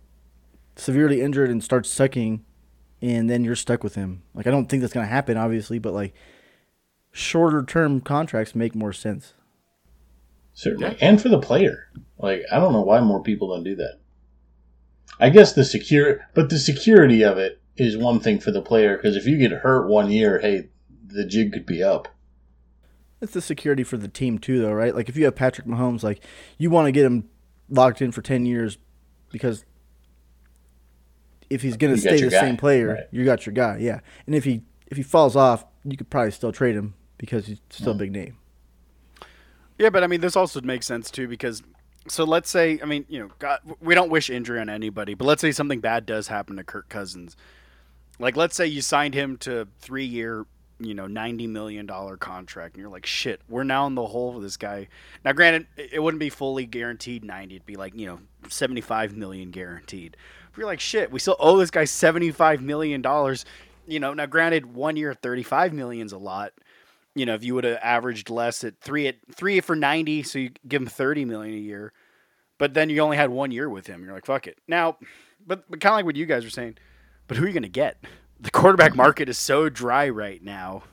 [0.76, 2.46] severely injured and start sucking,
[3.02, 4.24] and then you're stuck with him.
[4.34, 6.14] Like I don't think that's gonna happen, obviously, but like
[7.12, 9.34] shorter term contracts make more sense.
[10.54, 10.98] Certainly.
[11.02, 11.88] And for the player.
[12.18, 14.00] Like, I don't know why more people don't do that.
[15.20, 18.96] I guess the secure, but the security of it is one thing for the player
[18.96, 20.70] because if you get hurt one year, hey,
[21.08, 22.08] the jig could be up.
[23.22, 24.96] It's the security for the team too, though, right?
[24.96, 26.24] Like if you have Patrick Mahomes, like
[26.58, 27.30] you want to get him
[27.70, 28.78] locked in for ten years
[29.30, 29.66] because
[31.50, 33.04] if he's gonna stay the guy, same player, right.
[33.12, 34.00] you got your guy, yeah.
[34.26, 37.60] And if he if he falls off, you could probably still trade him because he's
[37.70, 38.00] still a mm.
[38.00, 38.38] big name.
[39.78, 41.64] Yeah, but I mean, this also makes sense too because
[42.08, 45.26] so let's say, I mean, you know, God, we don't wish injury on anybody, but
[45.26, 47.36] let's say something bad does happen to Kirk Cousins.
[48.20, 50.46] Like, let's say you signed him to three year,
[50.80, 54.34] you know, ninety million dollar contract, and you're like, shit, we're now in the hole
[54.34, 54.88] with this guy.
[55.26, 58.20] Now, granted, it wouldn't be fully guaranteed ninety; it'd be like you know,
[58.50, 60.18] seventy five million guaranteed.
[60.52, 63.46] If you're like, shit, we still owe this guy seventy five million dollars.
[63.88, 66.54] You know, now granted, one year thirty five million's a lot.
[67.16, 70.40] You know, if you would have averaged less at three at three for ninety, so
[70.40, 71.94] you give him thirty million a year,
[72.58, 74.04] but then you only had one year with him.
[74.04, 74.60] You're like, fuck it.
[74.68, 74.98] Now,
[75.46, 76.78] but but kind of like what you guys were saying.
[77.32, 77.96] But who are you going to get?
[78.42, 80.84] The quarterback market is so dry right now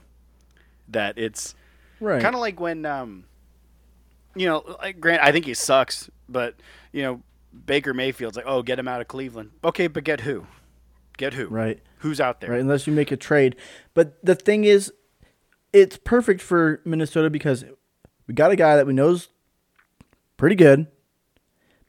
[0.87, 1.57] that it's
[1.99, 2.23] Right.
[2.23, 3.25] kind of like when, um,
[4.37, 5.21] you know, like Grant.
[5.21, 6.55] I think he sucks, but
[6.93, 7.23] you know,
[7.67, 9.51] Baker Mayfield's like, oh, get him out of Cleveland.
[9.65, 10.47] Okay, but get who?
[11.17, 11.49] Get who?
[11.49, 11.81] right.
[12.03, 12.51] Who's out there?
[12.53, 12.61] right?
[12.61, 13.57] Unless you make a trade.
[13.93, 14.93] But the thing is,
[15.73, 17.65] it's perfect for Minnesota because
[18.29, 19.27] we got a guy that we know's
[20.37, 20.87] pretty good,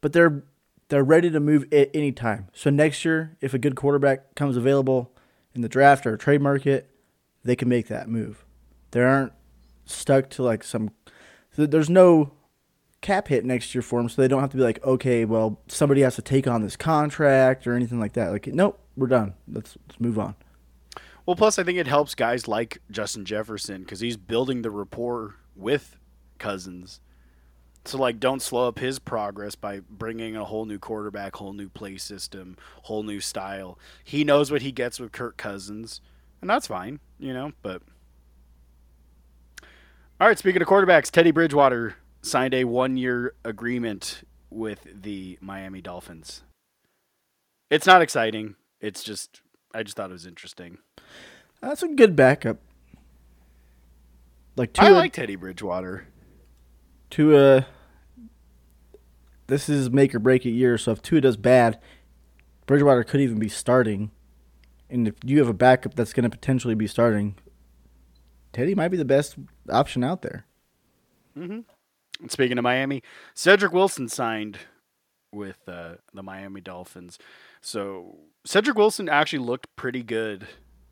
[0.02, 0.44] but they're
[0.89, 2.47] they're ready to move at any time.
[2.54, 5.13] So next year, if a good quarterback comes available
[5.54, 6.89] in the draft or trade market,
[7.43, 8.45] they can make that move.
[8.91, 9.34] They aren't
[9.86, 10.91] stuck to like some.
[11.56, 12.34] There's no
[13.02, 15.62] cap hit next year for them, so they don't have to be like, okay, well,
[15.67, 18.32] somebody has to take on this contract or anything like that.
[18.32, 19.34] Like, nope, we're done.
[19.47, 20.36] Let's let's move on.
[21.25, 25.36] Well, plus I think it helps guys like Justin Jefferson because he's building the rapport
[25.56, 25.97] with
[26.39, 27.02] Cousins.
[27.86, 31.70] So like, don't slow up his progress by bringing a whole new quarterback, whole new
[31.70, 33.80] play system, whole new style.
[34.04, 36.02] He knows what he gets with Kirk Cousins,
[36.42, 37.54] and that's fine, you know.
[37.62, 37.82] But
[40.22, 46.44] all right, speaking of quarterbacks, Teddy Bridgewater signed a one-year agreement with the Miami Dolphins.
[47.70, 48.56] It's not exciting.
[48.82, 49.42] It's just
[49.74, 50.80] I just thought it was interesting.
[51.62, 52.58] That's a good backup.
[54.56, 56.08] Like I like Teddy Bridgewater.
[57.10, 57.67] Tua.
[59.48, 61.80] This is make or break a year, so if Tua does bad,
[62.67, 64.12] Bridgewater could even be starting.
[64.89, 67.36] And if you have a backup that's going to potentially be starting,
[68.54, 69.36] Teddy might be the best
[69.69, 70.45] option out there.
[72.22, 73.02] And speaking of Miami,
[73.34, 74.60] Cedric Wilson signed
[75.32, 77.17] with uh, the Miami Dolphins.
[77.62, 80.48] So Cedric Wilson actually looked pretty good,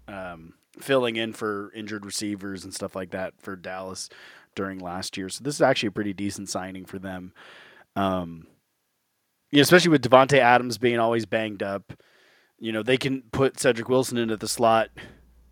[0.07, 4.09] um, filling in for injured receivers and stuff like that for Dallas
[4.57, 5.29] during last year.
[5.29, 7.31] So this is actually a pretty decent signing for them.
[7.95, 8.47] Um,
[9.51, 11.93] you know, especially with Devonte Adams being always banged up.
[12.59, 14.89] You know, they can put Cedric Wilson into the slot.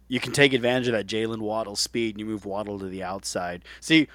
[0.09, 3.03] You can take advantage of that Jaylen Waddle speed and you move Waddle to the
[3.03, 3.63] outside.
[3.79, 4.07] See,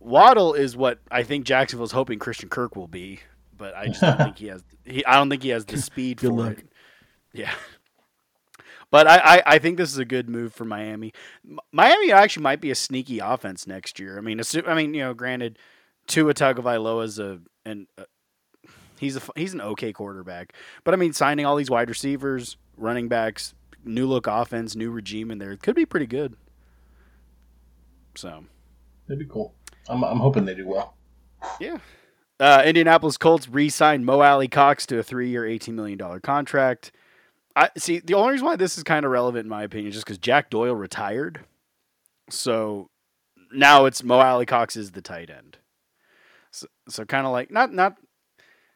[0.00, 3.20] Waddle is what I think Jacksonville's hoping Christian Kirk will be,
[3.56, 4.64] but I just don't think he has.
[4.84, 6.58] He, I don't think he has the speed Good for luck.
[6.58, 6.68] it.
[7.32, 7.52] Yeah,
[8.90, 11.12] but I, I, I think this is a good move for Miami.
[11.72, 14.18] Miami actually might be a sneaky offense next year.
[14.18, 15.58] I mean, I mean, you know, granted,
[16.06, 17.86] Tua Tagovailoa is a and
[18.98, 20.52] he's a he's an okay quarterback,
[20.84, 25.30] but I mean, signing all these wide receivers, running backs, new look offense, new regime
[25.30, 26.36] in there could be pretty good.
[28.14, 28.44] So.
[29.08, 29.54] That'd be cool.
[29.88, 30.96] I'm, I'm hoping they do well.
[31.60, 31.78] Yeah.
[32.40, 36.90] Uh, Indianapolis Colts re-signed Mo Alie-Cox to a three-year, eighteen million dollar contract.
[37.56, 38.00] I see.
[38.00, 40.18] The only reason why this is kind of relevant, in my opinion, is just because
[40.18, 41.40] Jack Doyle retired,
[42.28, 42.90] so
[43.50, 45.56] now it's Mo Alie-Cox is the tight end.
[46.50, 47.96] So, so kind of like not not,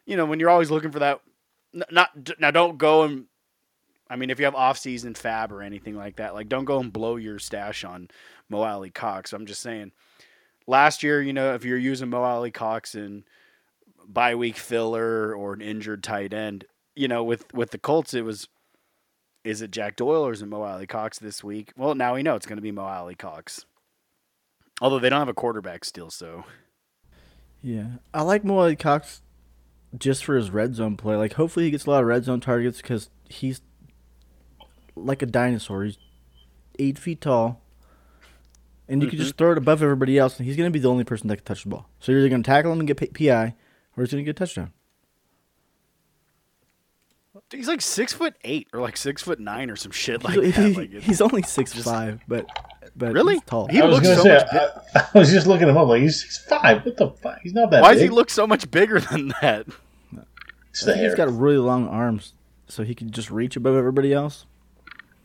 [0.07, 1.21] you know, when you're always looking for that.
[1.73, 3.27] Not now, don't go and.
[4.09, 6.93] I mean, if you have off-season fab or anything like that, like don't go and
[6.93, 8.09] blow your stash on
[8.49, 9.33] Mo Alie-Cox.
[9.33, 9.93] I'm just saying
[10.67, 13.25] last year, you know, if you're using Mo Alie-Cox in
[14.09, 16.65] bye week filler or an injured tight end,
[16.97, 18.49] you know, with with the Colts, it was
[19.45, 21.73] is it Jack Doyle or is it Mo Alie-Cox this week?
[21.77, 23.65] Well, now we know it's going to be Mo Alie-Cox.
[24.81, 26.45] Although they don't have a quarterback still, so
[27.63, 29.23] Yeah, I like Mo Alie-Cox
[29.97, 31.17] just for his red zone play.
[31.17, 33.61] Like, hopefully, he gets a lot of red zone targets because he's
[34.95, 35.85] like a dinosaur.
[35.85, 35.99] He's
[36.79, 37.61] eight feet tall,
[38.89, 39.39] and you can just mm-hmm.
[39.39, 41.45] throw it above everybody else, and he's going to be the only person that can
[41.45, 41.89] touch the ball.
[41.99, 43.55] So you're either going to tackle him and get PI,
[43.97, 44.73] or he's going to get a touchdown.
[47.53, 50.55] He's like six foot eight or like six foot nine or some shit like He's,
[50.57, 50.77] that.
[50.77, 52.47] Like, he's only six five, but
[52.97, 53.35] but Really?
[53.35, 53.67] he's tall.
[53.69, 54.47] He I looks so say, much
[54.95, 55.89] I, I was just looking at him up.
[55.89, 56.85] Like he's six five.
[56.85, 57.39] What the fuck?
[57.43, 57.83] He's not that.
[57.83, 59.67] why does he look so much bigger than that?
[60.71, 61.27] It's I the think he's hair.
[61.27, 62.35] got really long arms,
[62.69, 64.47] so he can just reach above everybody else.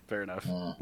[0.07, 0.45] Fair enough.
[0.45, 0.75] Mm.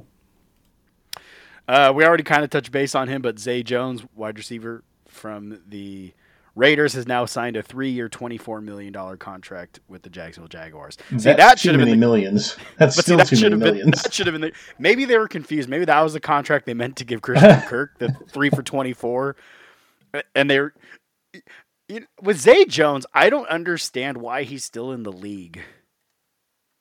[1.68, 5.62] Uh, we already kind of touched base on him, but Zay Jones, wide receiver from
[5.68, 6.14] the
[6.56, 10.98] Raiders, has now signed a three-year, twenty-four million dollar contract with the Jacksonville Jaguars.
[11.10, 11.90] See, That's that should have been.
[11.90, 12.56] The, millions.
[12.78, 13.60] That's see, still that too many been.
[13.60, 14.04] millions.
[14.04, 14.42] That should have been.
[14.42, 15.68] The, maybe they were confused.
[15.68, 19.36] Maybe that was the contract they meant to give Christian Kirk, the three for twenty-four,
[20.36, 20.74] and they're.
[21.90, 25.60] You know, with Zay Jones, I don't understand why he's still in the league.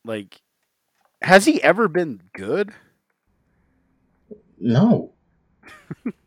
[0.05, 0.41] Like,
[1.23, 2.73] has he ever been good?
[4.59, 5.13] No.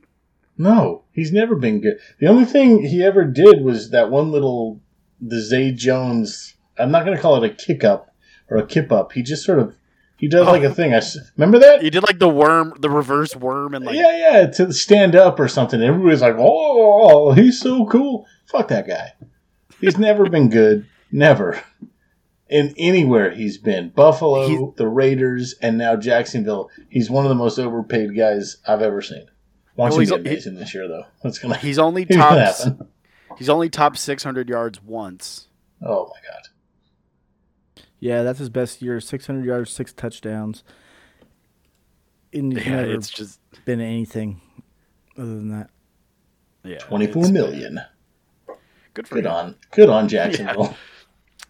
[0.57, 1.99] no, he's never been good.
[2.19, 4.81] The only thing he ever did was that one little
[5.19, 6.55] the Zay Jones.
[6.77, 8.13] I'm not going to call it a kick up
[8.49, 9.13] or a kip up.
[9.13, 9.75] He just sort of
[10.17, 10.51] he does oh.
[10.51, 10.93] like a thing.
[10.93, 11.01] I
[11.35, 11.81] remember that.
[11.81, 15.39] He did like the worm, the reverse worm, and like yeah, yeah, to stand up
[15.39, 15.81] or something.
[15.81, 19.13] Everybody's like, "Oh, he's so cool." Fuck that guy.
[19.81, 20.87] He's never been good.
[21.11, 21.61] Never.
[22.47, 26.69] In anywhere he's been, Buffalo, He- the Raiders, and now Jacksonville.
[26.89, 29.25] He's one of the most overpaid guys I've ever seen.
[29.75, 31.05] Watch Well, him he's- get amazing this year, though.
[31.21, 31.57] What's gonna?
[31.57, 32.55] he's only top.
[33.37, 35.47] He's only top 600 yards once.
[35.81, 37.83] Oh my god.
[37.99, 38.99] Yeah, that's his best year.
[39.01, 40.63] 600 yards, six touchdowns.
[42.33, 44.41] And he's Yeah, never it's just been anything
[45.17, 45.69] other than that.
[46.63, 46.77] yeah.
[46.79, 47.79] 24 million.
[48.93, 49.31] Good for Good him.
[49.31, 49.55] on.
[49.71, 50.75] Good on Jacksonville.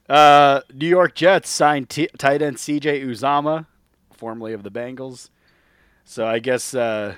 [0.10, 3.02] Uh, New York Jets signed t- tight end C.J.
[3.02, 3.66] Uzomah,
[4.14, 5.30] formerly of the Bengals.
[6.04, 7.16] So I guess, uh,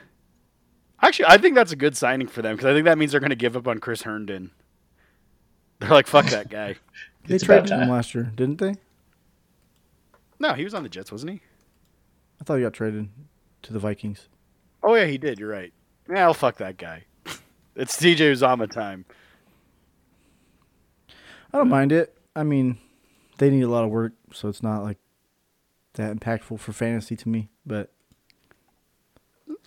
[1.02, 3.20] actually, I think that's a good signing for them because I think that means they're
[3.20, 4.52] going to give up on Chris Herndon.
[5.80, 6.76] They're like, fuck that guy.
[7.28, 8.76] They traded him last year, didn't they?
[10.40, 11.42] No, he was on the Jets, wasn't he?
[12.40, 13.10] I thought he got traded
[13.64, 14.30] to the Vikings.
[14.82, 15.38] Oh yeah, he did.
[15.38, 15.74] You're right.
[16.10, 17.04] Yeah, I'll fuck that guy.
[17.76, 18.32] it's C.J.
[18.32, 19.04] Uzomah time.
[21.54, 22.18] I don't mind it.
[22.34, 22.78] I mean,
[23.40, 24.98] they need a lot of work, so it's not like
[25.94, 27.50] that impactful for fantasy to me.
[27.66, 27.92] But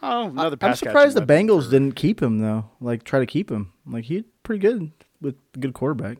[0.02, 2.70] Oh, another I'm surprised the Bengals didn't keep him though.
[2.80, 3.72] Like try to keep him.
[3.86, 6.18] Like he's pretty good with a good quarterback.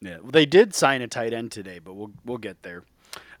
[0.00, 2.84] Yeah, well, they did sign a tight end today, but we'll we'll get there.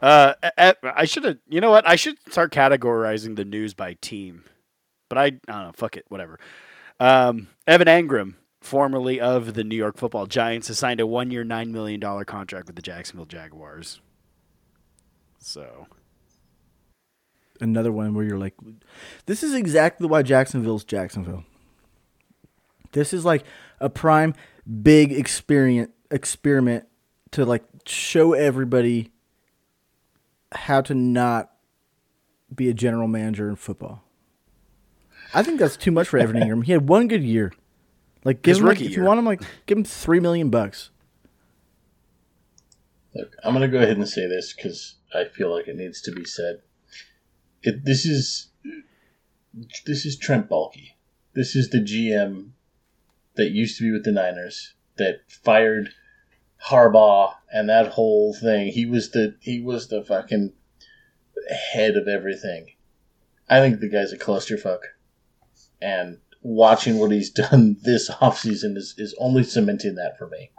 [0.00, 1.38] Uh, a- a- I should have.
[1.48, 1.88] You know what?
[1.88, 4.44] I should start categorizing the news by team.
[5.08, 5.72] But I, I don't know.
[5.74, 6.04] Fuck it.
[6.08, 6.38] Whatever.
[6.98, 11.70] Um, Evan Engram, formerly of the New York Football Giants, has signed a one-year, nine
[11.72, 14.00] million dollar contract with the Jacksonville Jaguars.
[15.38, 15.86] So
[17.62, 18.54] Another one where you're like,
[19.26, 21.44] this is exactly why Jacksonville's Jacksonville.
[22.90, 23.44] This is like
[23.78, 24.34] a prime
[24.82, 26.86] big experience experiment
[27.30, 29.12] to like show everybody
[30.50, 31.52] how to not
[32.52, 34.02] be a general manager in football.
[35.32, 36.64] I think that's too much for Evan Engram.
[36.64, 37.52] He had one good year.
[38.24, 39.00] Like give His him like, if year.
[39.00, 40.90] you want him like give him three million bucks.
[43.14, 46.00] Look, I'm going to go ahead and say this because I feel like it needs
[46.02, 46.62] to be said.
[47.62, 48.48] It, this is
[49.86, 50.92] this is Trent Baalke.
[51.34, 52.50] This is the GM
[53.36, 55.90] that used to be with the Niners that fired
[56.66, 58.68] Harbaugh and that whole thing.
[58.72, 60.52] He was the he was the fucking
[61.72, 62.68] head of everything.
[63.48, 64.78] I think the guy's a clusterfuck.
[65.80, 70.50] And watching what he's done this offseason is, is only cementing that for me.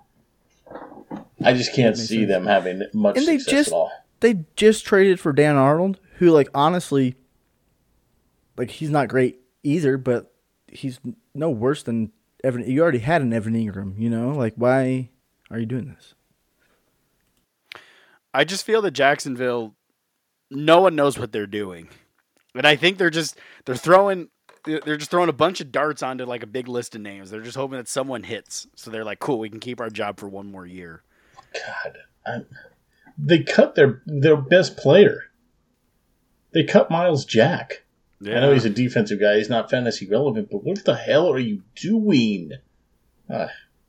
[1.43, 2.29] I just can't see sense.
[2.29, 3.91] them having much And they success just- at all.
[4.19, 7.15] They just traded for Dan Arnold, who like honestly
[8.57, 10.33] like he's not great either, but
[10.67, 10.99] he's
[11.33, 12.11] no worse than
[12.43, 14.29] Evan you already had an Evan Engram, you know?
[14.29, 15.09] Like why
[15.51, 16.13] are you doing this?
[18.33, 19.75] I just feel that Jacksonville,
[20.49, 21.89] no one knows what they're doing,
[22.55, 24.29] and I think they're just they're throwing
[24.65, 27.29] they're just throwing a bunch of darts onto like a big list of names.
[27.29, 30.19] They're just hoping that someone hits, so they're like, "Cool, we can keep our job
[30.19, 31.03] for one more year."
[31.53, 32.45] God, I'm,
[33.17, 35.25] they cut their their best player.
[36.53, 37.83] They cut Myles Jack.
[38.25, 39.35] I know he's a defensive guy.
[39.37, 42.53] He's not fantasy relevant, but what the hell are you doing?
[43.29, 43.47] Uh,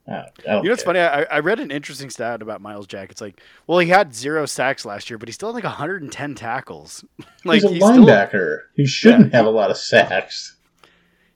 [0.09, 0.22] I don't, I
[0.53, 0.94] don't You know what's care.
[0.94, 0.98] funny?
[1.31, 3.11] I, I read an interesting stat about Myles Jack.
[3.12, 6.35] It's like, well, he had zero sacks last year, but he still had like 110
[6.35, 7.05] tackles.
[7.44, 8.62] like he's a still- linebacker.
[8.74, 9.37] he shouldn't Yeah.
[9.38, 10.57] have a lot of sacks.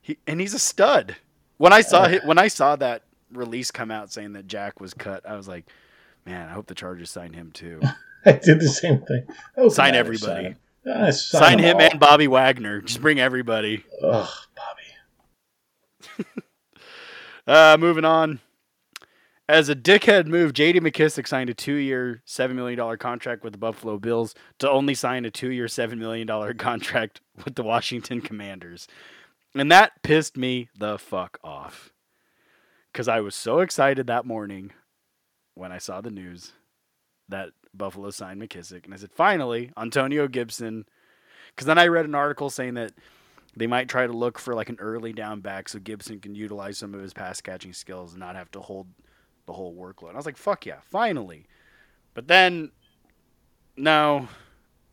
[0.01, 1.15] he, and he's a stud.
[1.57, 4.93] When I saw hi- when I saw that release come out saying that Jack was
[4.93, 5.65] cut, I was like,
[6.25, 7.79] man, I hope the Chargers sign him too.
[8.25, 9.69] I did the same thing.
[9.69, 10.43] Sign everybody.
[10.47, 10.55] Sign,
[10.89, 11.81] Ah, sign sign him all.
[11.81, 12.81] and Bobby Wagner.
[12.81, 13.83] Just bring everybody.
[14.03, 16.25] Ugh, Bobby.
[17.47, 18.39] Uh, moving on.
[19.47, 20.81] As a dickhead move, J.D.
[20.81, 25.25] McKissic signed a two-year, seven million dollar contract with the Buffalo Bills to only sign
[25.25, 28.87] a two-year, seven million dollar contract with the Washington Commanders,
[29.55, 31.91] and that pissed me the fuck off.
[32.93, 34.71] Because I was so excited that morning
[35.55, 36.53] when I saw the news
[37.29, 40.85] that Buffalo signed McKissic, and I said, "Finally, Antonio Gibson."
[41.49, 42.93] Because then I read an article saying that
[43.55, 46.77] they might try to look for like an early down back so Gibson can utilize
[46.77, 48.87] some of his pass catching skills and not have to hold
[49.45, 50.13] the whole workload.
[50.13, 51.47] I was like, fuck yeah, finally.
[52.13, 52.71] But then,
[53.75, 54.27] no,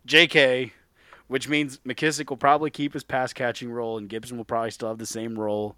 [0.08, 0.72] JK,
[1.28, 4.88] which means McKissic will probably keep his pass catching role and Gibson will probably still
[4.88, 5.76] have the same role.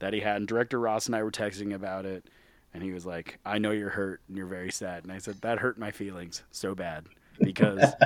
[0.00, 0.36] that he had.
[0.36, 2.28] And director Ross and I were texting about it,
[2.74, 5.40] and he was like, "I know you're hurt and you're very sad." And I said,
[5.40, 7.06] "That hurt my feelings so bad
[7.40, 7.94] because."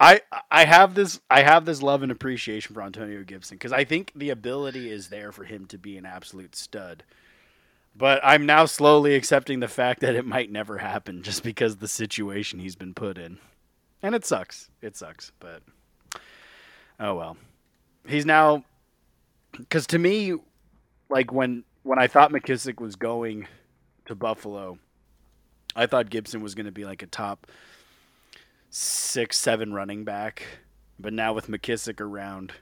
[0.00, 3.84] I I have this I have this love and appreciation for Antonio Gibson because I
[3.84, 7.04] think the ability is there for him to be an absolute stud.
[7.96, 11.86] But I'm now slowly accepting the fact that it might never happen just because the
[11.86, 13.38] situation he's been put in.
[14.02, 14.68] And it sucks.
[14.82, 15.62] It sucks, but
[16.98, 17.36] oh well.
[18.06, 18.64] He's now
[19.70, 20.34] cuz to me
[21.08, 23.46] like when when I thought McKissic was going
[24.06, 24.78] to Buffalo,
[25.76, 27.46] I thought Gibson was going to be like a top
[28.70, 30.42] six, seven running back.
[30.98, 32.52] But now with McKissic around,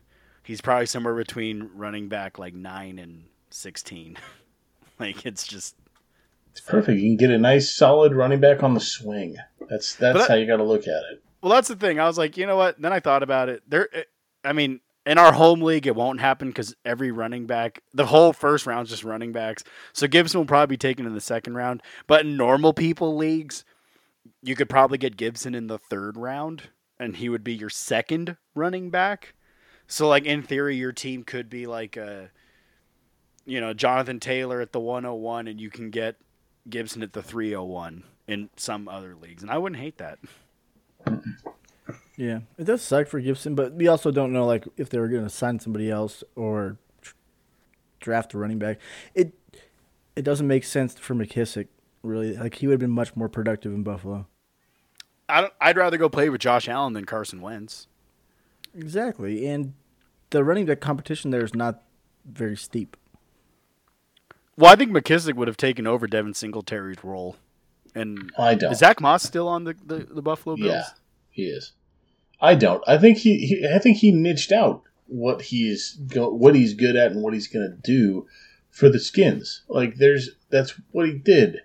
[0.42, 4.16] he's probably somewhere between running back like nine and sixteen.
[4.98, 5.76] like it's just
[6.50, 7.00] It's perfect.
[7.00, 9.36] You can get a nice solid running back on the swing.
[9.68, 11.22] That's that's But how you got to look at it.
[11.42, 12.00] well, that's the thing.
[12.00, 12.80] I was like, you know what?
[12.80, 13.62] Then I thought about it.
[13.68, 13.88] There,
[14.44, 18.32] I mean, in our home league, it won't happen because every running back, the whole
[18.32, 19.64] first round's just running backs.
[19.92, 21.82] So Gibson will probably be taken in the second round.
[22.06, 23.64] But in normal people leagues,
[24.42, 28.36] you could probably get Gibson in the third round, and he would be your second
[28.54, 29.34] running back.
[29.86, 32.30] So, like in theory, your team could be like a,
[33.44, 36.16] you know, Jonathan Taylor at the 101, and you can get
[36.68, 40.18] Gibson at the 301 in some other leagues, and I wouldn't hate that.
[42.16, 45.08] Yeah, it does suck for Gibson, but we also don't know like if they were
[45.08, 47.14] going to sign somebody else or tr-
[48.00, 48.78] draft a running back.
[49.14, 49.32] It
[50.14, 51.68] it doesn't make sense for McKissic
[52.02, 52.36] really.
[52.36, 54.26] Like he would have been much more productive in Buffalo.
[55.28, 57.86] I don't, I'd rather go play with Josh Allen than Carson Wentz.
[58.74, 59.72] Exactly, and
[60.30, 61.82] the running back competition there is not
[62.24, 62.96] very steep.
[64.56, 67.36] Well, I think McKissic would have taken over Devin Singletary's role.
[67.94, 68.72] And I don't.
[68.72, 70.68] is Zach Moss still on the, the, the Buffalo Bills?
[70.68, 70.84] Yeah,
[71.30, 71.72] he is.
[72.42, 72.82] I don't.
[72.88, 76.96] I think he, he I think he niched out what he's go, what he's good
[76.96, 78.26] at and what he's going to do
[78.68, 79.62] for the Skins.
[79.68, 81.60] Like there's that's what he did.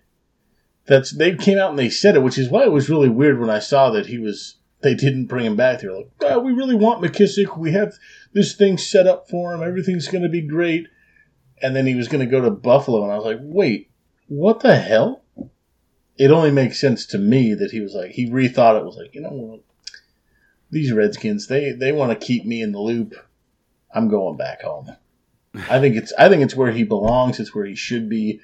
[0.86, 3.40] That's they came out and they said it, which is why it was really weird
[3.40, 5.82] when I saw that he was they didn't bring him back.
[5.82, 7.58] They're like, God, we really want McKissic.
[7.58, 7.96] We have
[8.34, 9.64] this thing set up for him.
[9.64, 10.88] Everything's going to be great.
[11.62, 13.90] And then he was going to go to Buffalo, and I was like, wait,
[14.28, 15.24] what the hell?
[16.16, 18.86] It only makes sense to me that he was like he rethought it.
[18.86, 19.62] Was like, you know what?
[20.70, 23.14] These Redskins, they they want to keep me in the loop.
[23.94, 24.96] I'm going back home.
[25.70, 27.40] I think it's I think it's where he belongs.
[27.40, 28.42] It's where he should be.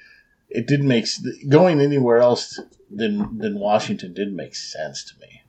[0.48, 1.06] It didn't make
[1.48, 2.60] going anywhere else
[2.90, 5.42] than than Washington didn't make sense to me.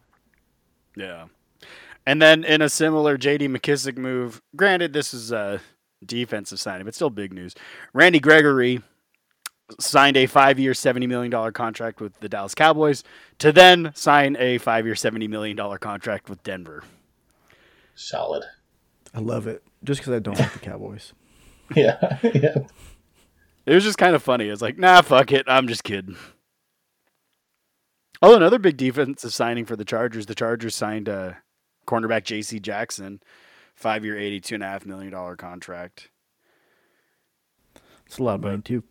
[0.96, 1.28] Yeah.
[2.06, 3.48] And then in a similar J.D.
[3.48, 5.60] McKissic move, granted this is a
[6.06, 7.56] defensive signing, but still big news.
[7.94, 8.82] Randy Gregory
[9.80, 13.04] signed a five-year, seventy million dollar contract with the Dallas Cowboys
[13.40, 16.84] to then sign a five-year, seventy million dollar contract with Denver.
[17.96, 18.44] Solid.
[19.14, 21.14] I love it just because I don't like the Cowboys.
[21.76, 22.58] Yeah, yeah.
[23.66, 24.50] It was just kind of funny.
[24.50, 25.46] It's like, nah, fuck it.
[25.48, 26.16] I'm just kidding.
[28.22, 30.28] Oh, another big defensive signing for the Chargers.
[30.28, 31.34] The Chargers signed uh,
[31.88, 32.60] cornerback J.C.
[32.60, 33.20] Jackson,
[33.74, 36.10] five-year, eighty-two and a half million dollar contract.
[38.06, 38.84] It's a lot of money too.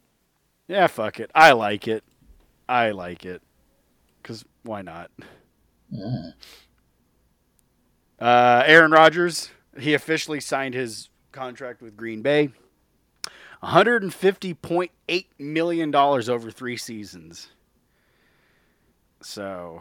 [0.66, 1.30] Yeah, fuck it.
[1.34, 2.04] I like it.
[2.68, 3.42] I like it.
[4.22, 5.10] Cause why not?
[5.92, 6.32] Mm.
[8.18, 12.50] Uh, Aaron Rodgers, he officially signed his contract with Green Bay.
[13.62, 17.48] $150.8 million over three seasons.
[19.22, 19.80] So,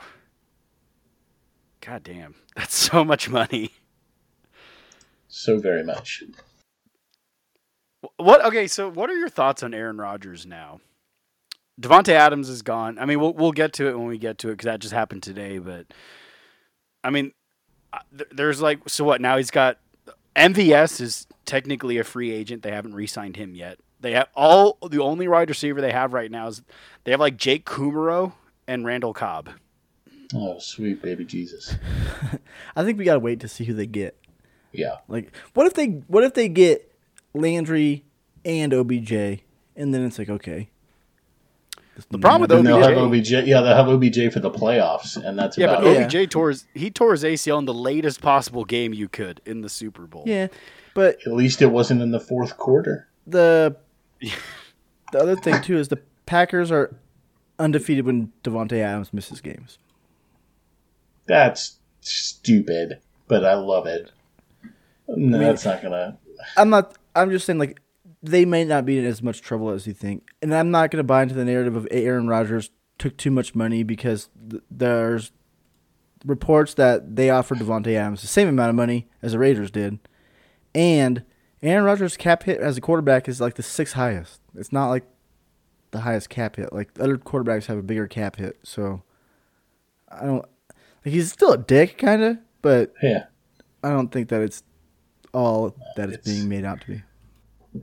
[1.82, 3.72] god damn, that's so much money.
[5.28, 6.24] So very much.
[8.18, 8.44] What?
[8.46, 10.82] Okay, so what are your thoughts on Aaron Rodgers now?
[11.80, 13.00] Davante Adams is gone.
[13.00, 14.94] I mean, we'll we'll get to it when we get to it because that just
[14.94, 15.58] happened today.
[15.58, 15.88] But
[17.04, 17.32] I mean,
[18.32, 19.38] there's like so what now?
[19.38, 19.80] He's got
[20.36, 22.64] MVS is technically a free agent.
[22.64, 23.80] They haven't re-signed him yet.
[24.02, 26.62] They have all the only wide receiver they have right now is
[27.04, 28.34] they have like Jake Kumerow
[28.68, 29.50] and Randall Cobb.
[30.36, 31.76] Oh, sweet baby Jesus.
[32.76, 34.18] I think we gotta wait to see who they get.
[34.72, 34.98] Yeah.
[35.08, 36.93] Like, what if they what if they get
[37.34, 38.04] Landry
[38.46, 39.12] and OBJ,
[39.76, 40.70] and then it's like okay.
[42.10, 43.48] The problem with And they'll have OBJ, OBJ.
[43.48, 46.14] Yeah, they'll have OBJ for the playoffs, and that's yeah, about but it.
[46.14, 46.22] Yeah.
[46.24, 49.62] OBJ tore his he tore his ACL in the latest possible game you could in
[49.62, 50.24] the Super Bowl.
[50.26, 50.48] Yeah,
[50.96, 53.08] but At least it wasn't in the fourth quarter.
[53.28, 53.76] the
[55.12, 56.96] the other thing too is the Packers are
[57.60, 59.78] undefeated when Davante Adams misses games.
[61.28, 64.12] That's stupid, but I love it.
[65.08, 66.18] No, mean- that's not gonna.
[66.58, 66.96] I'm not.
[67.16, 67.80] I'm just saying like
[68.22, 71.00] they may not be in as much trouble as you think, and I'm not going
[71.00, 75.32] to buy into the narrative of Aaron Rodgers took too much money because th- there's
[76.26, 80.00] reports that they offered Davante Adams the same amount of money as the Raiders did,
[80.74, 81.24] and
[81.62, 84.42] Aaron Rodgers' cap hit as a quarterback is like the sixth highest.
[84.56, 85.04] It's not like
[85.92, 86.74] the highest cap hit.
[86.74, 89.04] Like other quarterbacks have a bigger cap hit, so
[90.10, 90.46] I don't.
[91.06, 93.26] Like he's still a dick, kind of, but Yeah.
[93.84, 94.64] I don't think that it's
[95.34, 97.04] all that it's, It's- being made out to be.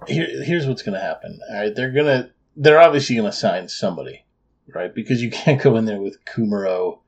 [0.06, 1.40] Here, here's what's going to happen.
[1.50, 4.24] All right, they're gonna, they're obviously going to sign somebody,
[4.72, 4.94] right?
[4.94, 7.00] Because you can't go in there with Kumerow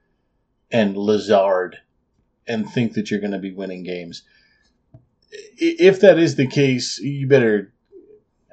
[0.72, 1.76] and Lazard
[2.48, 4.24] and think that you're going to be winning games.
[5.30, 7.72] If that is the case, you better,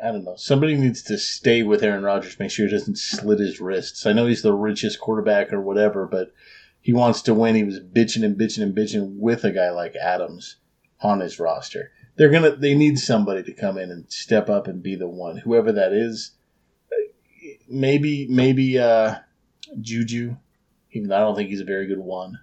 [0.02, 3.40] I don't know, somebody needs to stay with Aaron Rodgers, make sure he doesn't slit
[3.40, 4.06] his wrists.
[4.06, 6.34] I know he's the richest quarterback or whatever, but
[6.82, 7.56] he wants to win.
[7.56, 10.58] He was bitching and bitching and bitching with a guy like Adams
[11.02, 11.92] on his roster.
[12.16, 15.38] They're gonna, they need somebody to come in and step up and be the one,
[15.38, 16.32] whoever that is.
[17.68, 19.16] Maybe, maybe uh,
[19.80, 20.36] Juju,
[20.92, 22.40] even though I don't think he's a very good one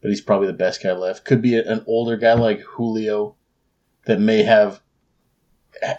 [0.00, 1.24] but he's probably the best guy left.
[1.24, 3.36] Could be an older guy like Julio
[4.06, 4.80] that may have,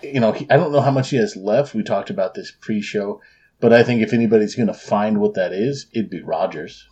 [0.01, 1.75] you know, I don't know how much he has left.
[1.75, 3.21] We talked about this pre-show,
[3.59, 6.87] but I think if anybody's going to find what that is, it'd be Rodgers,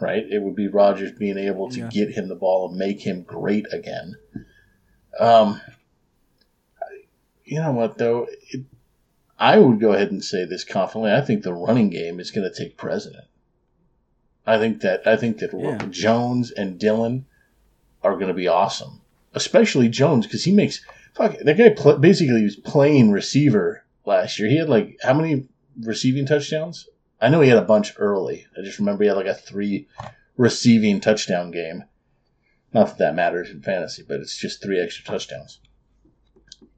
[0.00, 0.24] right?
[0.28, 1.88] It would be Rodgers being able to Yeah.
[1.88, 4.14] get him the ball and make him great again.
[5.18, 5.60] Um,
[7.44, 8.26] you know what though?
[8.50, 8.64] It,
[9.38, 11.12] I would go ahead and say this confidently.
[11.12, 13.24] I think the running game is going to take precedent.
[14.46, 15.86] I think that I think that Yeah.
[15.90, 17.26] Jones and Dillon
[18.02, 19.00] are going to be awesome,
[19.34, 20.84] especially Jones because he makes
[21.14, 21.70] fuck that guy.
[21.70, 24.48] Pl- basically, was playing receiver last year.
[24.48, 25.46] He had like how many
[25.82, 26.88] receiving touchdowns?
[27.20, 28.46] I know he had a bunch early.
[28.56, 29.88] I just remember he had like a three
[30.36, 31.84] receiving touchdown game.
[32.72, 35.60] Not that that matters in fantasy, but it's just three extra touchdowns.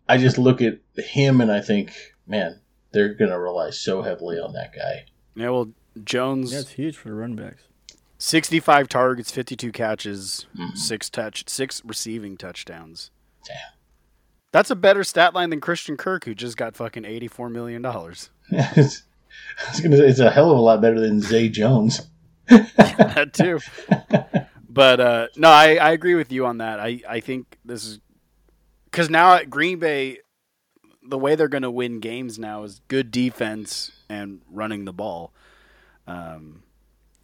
[0.09, 1.93] I just look at him and I think,
[2.26, 2.61] man,
[2.93, 5.07] they're going to rely so heavily on that guy.
[5.34, 5.70] Yeah, well,
[6.05, 7.62] Jones, Yeah, it's huge for the run backs.
[8.18, 10.76] 65 targets, 52 catches, Mhm.
[10.76, 13.11] six touch, six receiving touchdowns.
[13.47, 13.57] Damn.
[14.53, 18.30] That's a better stat line than Christian Kirk, who just got fucking 84 million dollars.
[18.51, 19.03] It's-
[19.66, 22.03] I was gonna say it's a hell of a lot better than Zay Jones.
[22.49, 23.61] that too.
[24.68, 26.78] But uh, no, I, I agree with you on that.
[26.78, 28.01] I, I think this is
[28.85, 30.18] because now at Green Bay,
[31.03, 35.33] the way they're going to win games now is good defense and running the ball.
[36.07, 36.62] Um,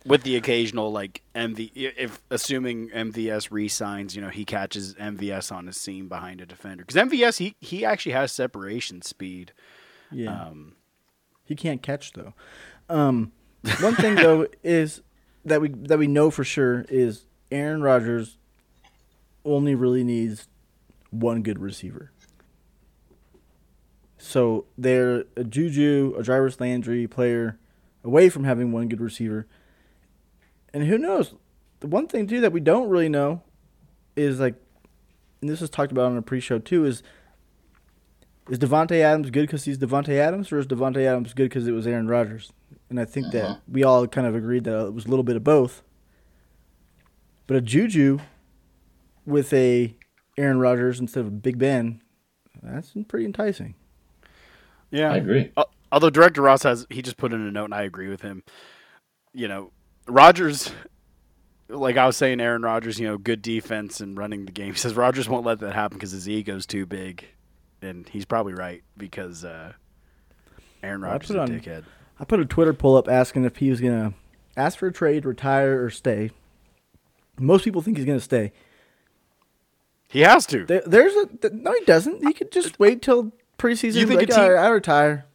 [0.05, 5.69] with the occasional like MV, if assuming MVS resigns, you know he catches MVS on
[5.69, 9.53] a seam behind a defender because MVS he he actually has separation speed.
[10.13, 10.76] Yeah, Um,
[11.47, 12.35] he can't catch though.
[12.89, 13.33] Um,
[13.81, 15.01] one thing though is
[15.45, 18.37] that we that we know for sure is Aaron Rodgers
[19.45, 20.49] only really needs
[21.11, 22.11] one good receiver.
[24.19, 27.59] So they're a Juju, a Jarvis Landry player
[28.03, 29.47] away from having one good receiver.
[30.75, 31.35] And who knows?
[31.81, 33.43] The one thing too that we don't really know
[34.17, 34.55] is like,
[35.41, 37.03] and this was talked about on a pre-show too, is
[38.49, 41.73] is Davante Adams good because he's Davante Adams, or is Davante Adams good because it
[41.73, 42.53] was Aaron Rodgers?
[42.89, 43.39] And I think Uh-huh.
[43.55, 45.83] that we all kind of agreed that it was a little bit of both.
[47.47, 48.19] But a Juju
[49.25, 49.97] with a
[50.39, 52.01] Aaron Rodgers instead of Big Ben,
[52.63, 53.75] that's pretty enticing.
[54.91, 55.53] yeah, I agree.
[55.57, 58.21] Al- Although Director Ross has, he just put in a note, and I agree with
[58.23, 58.43] him.
[59.33, 59.71] You know,
[60.09, 60.73] Rodgers,
[61.69, 64.73] like I was saying, Aaron Rodgers, you know, good defense and running the game.
[64.73, 67.25] He says Rodgers won't let that happen because his ego's too big,
[67.83, 69.73] and he's probably right because uh,
[70.83, 71.85] Aaron Well, Rodgers put is a on- dickhead.
[72.19, 74.15] I put a Twitter poll up asking if he was gonna
[74.57, 76.31] ask for a trade, retire, or stay.
[77.39, 78.53] Most people think he's gonna stay.
[80.09, 80.65] He has to.
[80.65, 82.25] There, there's a th- no, he doesn't.
[82.27, 83.97] He could just wait till preseason.
[83.97, 85.27] You think like, a team- "All right, I retire.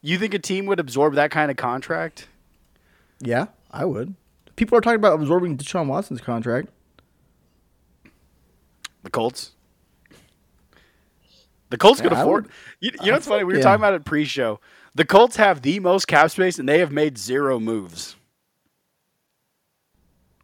[0.00, 2.28] You think a team would absorb that kind of contract?
[3.20, 4.14] Yeah, I would.
[4.56, 6.68] People are talking about absorbing Deshaun Watson's contract.
[9.02, 9.52] The Colts.
[11.72, 12.44] The Colts could Yeah, I afford.
[12.44, 13.44] would- You, you know what's funny?
[13.44, 13.64] We were yeah.
[13.64, 14.60] talking about it pre-show.
[14.94, 18.14] The Colts have the most cap space, and they have made zero moves.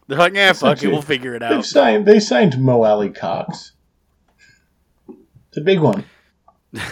[0.06, 1.66] They're like, yeah, fuck it, we'll figure it They've out.
[1.66, 2.06] signed.
[2.06, 3.72] They signed Mo Alie-Cox.
[5.48, 6.04] It's a big one.
[6.76, 6.82] All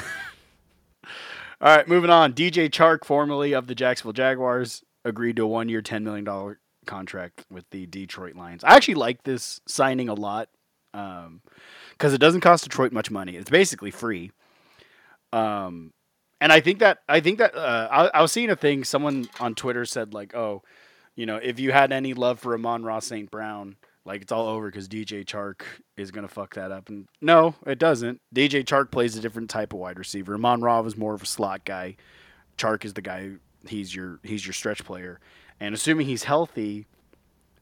[1.77, 2.35] right, moving on.
[2.35, 7.45] DJ Chark, formerly of the Jacksonville Jaguars, agreed to a one-year, ten million dollar contract
[7.51, 8.63] with the Detroit Lions.
[8.65, 10.51] I actually like this signing a lot
[10.93, 11.41] um,
[11.97, 13.37] because it doesn't cost Detroit much money.
[13.37, 14.31] It's basically free.
[15.33, 15.93] Um,
[16.41, 18.85] and I think that I think that uh, I, I was seeing a thing.
[18.85, 20.63] Someone on Twitter said like, "Oh,
[21.15, 23.31] you know, if you had any love for Amon-Ra St.
[23.31, 25.63] Brown, like it's all over because DJ Chark
[25.97, 28.21] is gonna fuck that up." And no, it doesn't.
[28.35, 30.35] DJ Chark plays a different type of wide receiver.
[30.35, 31.97] Amon Ra is more of a slot guy.
[32.59, 33.33] Chark is the guy.
[33.67, 35.21] He's your he's your stretch player.
[35.59, 36.87] And assuming he's healthy,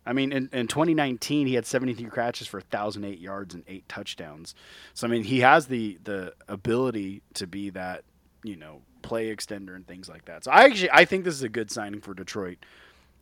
[0.07, 4.55] I mean, in, in 2019, he had 73 catches for 1,008 yards and eight touchdowns.
[4.93, 8.05] So I mean, he has the the ability to be that
[8.43, 10.45] you know play extender and things like that.
[10.45, 12.59] So I actually I think this is a good signing for Detroit.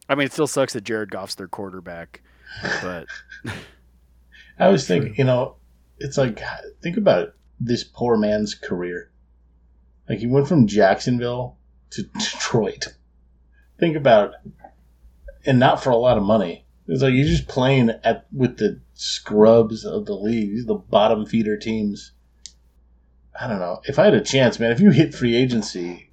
[0.08, 2.22] I mean, it still sucks that Jared Goff's their quarterback,
[2.82, 3.06] but
[4.58, 5.56] I was thinking, you know,
[5.98, 6.40] it's like
[6.82, 9.10] think about this poor man's career.
[10.08, 11.56] Like he went from Jacksonville
[11.90, 12.88] to Detroit.
[13.78, 14.34] Think about,
[15.46, 16.66] and not for a lot of money.
[16.92, 21.56] It's like you're just playing at with the scrubs of the league, the bottom feeder
[21.56, 22.12] teams.
[23.40, 23.80] I don't know.
[23.84, 26.10] If I had a chance, man, if you hit free agency,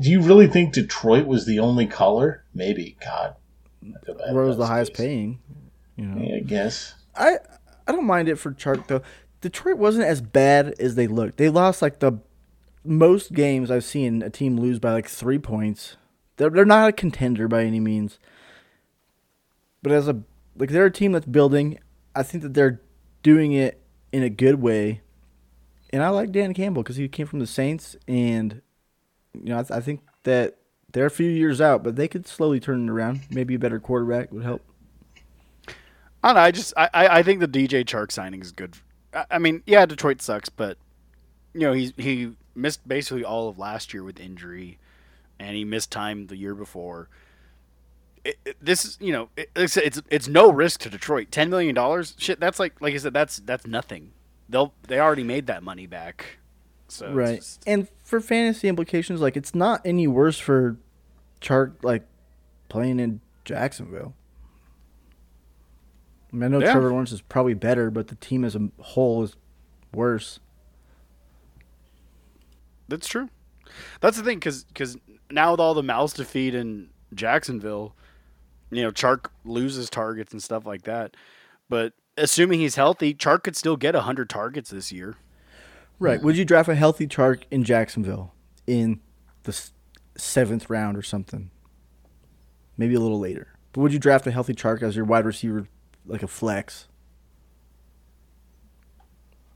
[0.00, 2.44] do you really think Detroit was the only caller?
[2.52, 2.96] Maybe.
[3.04, 3.36] God.
[3.84, 5.38] I feel bad Where was the highest paying?
[5.94, 6.94] You know, Yeah, I guess.
[7.14, 7.36] I
[7.86, 9.02] I don't mind it for Chark though.
[9.40, 11.36] Detroit wasn't as bad as they looked.
[11.36, 12.18] They lost like the
[12.84, 15.96] most games I've seen a team lose by like three points.
[16.36, 18.18] They're they're not a contender by any means.
[19.82, 20.22] But as a
[20.56, 21.78] like they're a team that's building.
[22.14, 22.80] I think that they're
[23.22, 23.80] doing it
[24.12, 25.00] in a good way.
[25.92, 28.62] And I like Dan Campbell because he came from the Saints, and
[29.34, 30.56] you know I, th- I think that
[30.92, 33.22] they're a few years out, but they could slowly turn it around.
[33.30, 34.62] Maybe a better quarterback would help.
[36.22, 36.40] I don't know.
[36.42, 38.76] I just I, I think the DJ Chark signing is good.
[39.14, 40.78] I, I mean, yeah, Detroit sucks, but
[41.54, 44.78] you know he's he missed basically all of last year with injury,
[45.38, 47.08] and he missed time the year before.
[48.24, 51.30] It, it- this is you know it, it's, it's it's no risk to Detroit.
[51.30, 52.38] Ten million dollars, shit.
[52.40, 54.12] That's like like I said, that's that's nothing.
[54.48, 56.38] They'll they already made that money back.
[56.88, 60.76] So right just- and for fantasy implications like it's not any worse for
[61.40, 62.02] Chark like
[62.68, 64.14] playing in Jacksonville
[66.32, 66.72] I, mean, I know Yeah.
[66.72, 69.36] Trevor Lawrence is probably better but the team as a whole is
[69.94, 70.40] worse
[72.88, 73.28] That's true.
[74.00, 74.66] That's the thing, because
[75.30, 77.94] now with all the mouths to feed in Jacksonville,
[78.70, 81.16] you know, Chark loses targets and stuff like that.
[81.68, 85.16] But assuming he's healthy, Chark could still get hundred targets this year.
[85.98, 88.32] right would you draft a healthy Chark in Jacksonville
[88.66, 89.00] in
[89.44, 89.70] the
[90.16, 91.50] seventh round or something
[92.76, 95.66] maybe a little later but would you draft a healthy Chark as your wide receiver
[96.06, 96.88] like a flex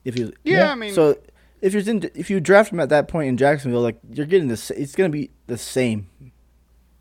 [0.05, 1.17] if you Yeah, I mean- so
[1.61, 4.49] if you're in if you draft him at that point in Jacksonville, like you're getting
[4.49, 6.09] this, it's gonna be the same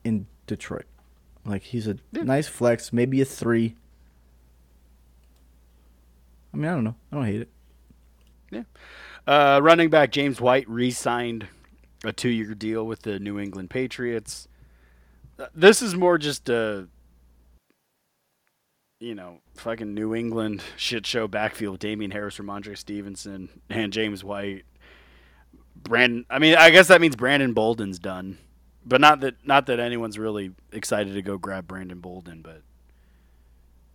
[0.05, 0.85] in Detroit.
[1.45, 2.23] Like he's a Yeah.
[2.23, 3.75] nice flex, maybe a three.
[6.53, 6.95] I mean, I don't know.
[7.11, 7.49] I don't hate it.
[8.51, 8.63] Yeah.
[9.25, 11.47] Uh, running back James White re-signed
[12.03, 14.47] a two-year deal with the New England Patriots.
[15.39, 16.87] Uh, This is more just a,
[18.99, 21.79] you know, fucking New England shit show backfield.
[21.79, 24.65] Damien Harris, Rhamondre Stevenson, and James White.
[25.75, 26.25] Brandon.
[26.29, 28.37] I mean, I guess that means Brandon Bolden's done,
[28.85, 32.41] but not that not that anyone's really excited to go grab Brandon Bolden.
[32.41, 32.61] But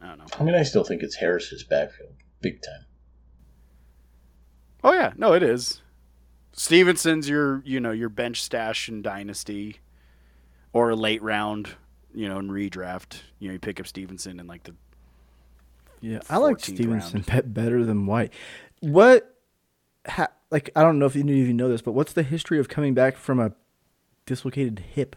[0.03, 0.27] I don't know.
[0.39, 2.85] I mean, I still think it's Harris's backfield, big time.
[4.85, 5.83] Oh yeah, no, it is.
[6.53, 9.77] Stevenson's your you know your bench stash in dynasty,
[10.73, 11.71] or a late round,
[12.15, 13.23] you know, in redraft.
[13.39, 14.75] You know, you pick up Stevenson in like the
[16.01, 17.55] Yeah, I like Stevenson round.
[17.55, 18.33] better than White.
[18.81, 19.35] What,
[20.07, 22.69] ha, like, I don't know if you even know this, but what's the history of
[22.69, 23.53] coming back from a
[24.29, 25.17] dislocated hip?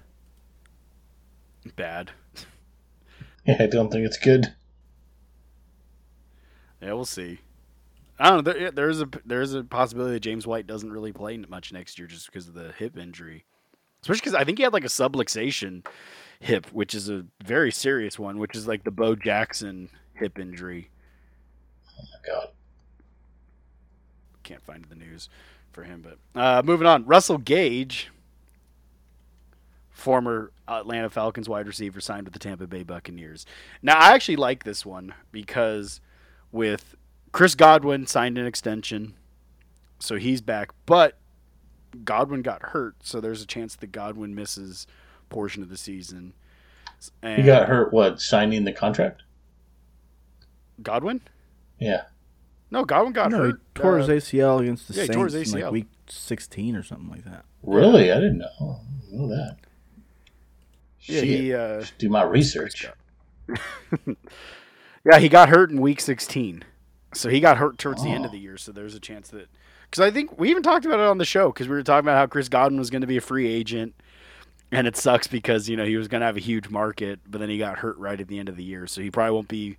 [1.75, 2.11] bad.
[3.45, 4.53] Yeah, I don't think it's good.
[6.81, 7.39] Yeah, we'll see.
[8.17, 8.51] I don't know.
[8.51, 11.99] There, yeah, there's a there's a possibility that James White doesn't really play much next
[11.99, 13.45] year just because of the hip injury,
[14.01, 15.85] especially because I think he had like a subluxation
[16.39, 20.89] hip, which is a very serious one, which is like the Bo Jackson hip injury.
[21.99, 22.47] Oh my god.
[24.43, 25.29] can't find the news
[25.71, 26.03] for him.
[26.03, 28.09] But uh, moving on, Russell Gage,
[30.01, 33.45] former Atlanta Falcons wide receiver, signed with the Tampa Bay Buccaneers.
[33.81, 36.01] Now I actually like this one because
[36.51, 36.95] with
[37.31, 39.13] Chris Godwin signed an extension,
[39.99, 40.71] so he's back.
[40.85, 41.17] But
[42.03, 44.87] Godwin got hurt, so there's a chance that Godwin misses
[45.29, 46.33] portion of the season.
[47.21, 47.93] And He got hurt.
[47.93, 49.23] What signing the contract?
[50.81, 51.21] Godwin?
[51.79, 52.03] Yeah.
[52.69, 53.61] No, Godwin got no, hurt.
[53.75, 55.87] he tore uh, his ACL against the yeah, he Saints tore his in like week
[56.07, 57.45] 16 or something like that.
[57.63, 58.11] Really?
[58.11, 58.47] I didn't know.
[58.59, 59.57] I didn't know that.
[61.03, 61.55] Yeah, Shit.
[61.55, 62.85] Uh, Just do my research.
[65.03, 66.63] Yeah, he got hurt in week 16.
[67.15, 68.33] So he got hurt towards the end of Oh.
[68.33, 68.55] the year.
[68.55, 69.47] So there's a chance that.
[69.89, 72.05] Because I think we even talked about it on the show because we were talking
[72.05, 73.95] about how Chris Godwin was going to be a free agent.
[74.71, 77.39] And it sucks because, you know, he was going to have a huge market, but
[77.41, 78.85] then he got hurt right at the end of the year.
[78.85, 79.77] So he probably won't be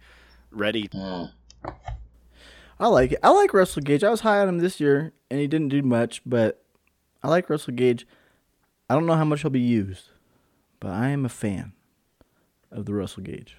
[0.50, 0.88] ready.
[0.88, 1.30] Mm.
[2.80, 3.20] I like it.
[3.22, 4.02] I like Russell Gage.
[4.02, 6.62] I was high on him this year, and he didn't do much, but
[7.22, 8.06] I like Russell Gage.
[8.90, 10.08] I don't know how much he'll be used,
[10.82, 11.74] but I am a fan
[12.72, 13.56] of the Russell Gage.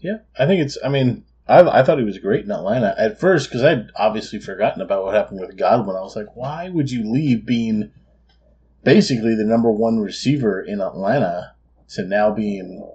[0.00, 0.76] Yeah, I think it's.
[0.84, 4.38] I mean, I, I thought he was great in Atlanta at first because I'd obviously
[4.38, 5.96] forgotten about what happened with Godwin.
[5.96, 7.90] I was like, why would you leave being
[8.84, 11.54] basically the number one receiver in Atlanta
[11.94, 12.86] to now being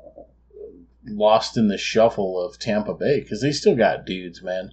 [1.06, 3.22] lost in the shuffle of Tampa Bay?
[3.22, 4.72] Because they still got dudes, man.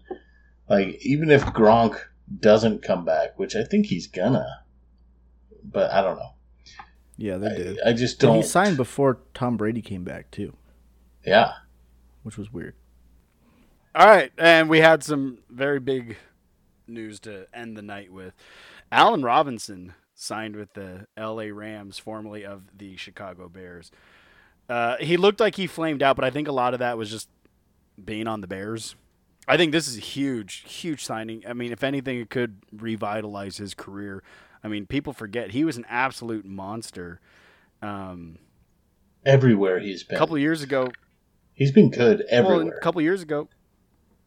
[0.69, 1.99] Like even if Gronk
[2.39, 4.65] doesn't come back, which I think he's gonna,
[5.65, 6.35] but I don't know.
[7.17, 7.79] Yeah, they did.
[7.85, 8.37] I, I just And don't.
[8.37, 10.55] he signed before Tom Brady came back too,
[11.25, 11.53] Yeah,
[12.23, 12.75] which was weird.
[13.95, 16.17] All right, and we had some very big
[16.87, 18.35] news to end the night with.
[18.91, 21.51] Allen Robinson signed with the L.A.
[21.51, 23.91] Rams, formerly of the Chicago Bears.
[24.69, 27.11] Uh, he looked like he flamed out, but I think a lot of that was
[27.11, 27.29] just
[28.03, 28.95] being on the Bears.
[29.47, 31.43] I think this is a huge, huge signing.
[31.47, 34.23] I mean, if anything, it could revitalize his career.
[34.65, 37.21] I mean, people forget he was an absolute monster.
[37.81, 38.39] Um,
[39.27, 40.17] everywhere he's been.
[40.17, 40.89] A couple years ago,
[41.55, 43.49] he's been good well, a couple years ago,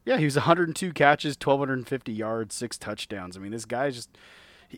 [0.06, 3.36] yeah, he was 102 catches, 1,250 yards, six touchdowns.
[3.36, 4.16] I mean, this guy's just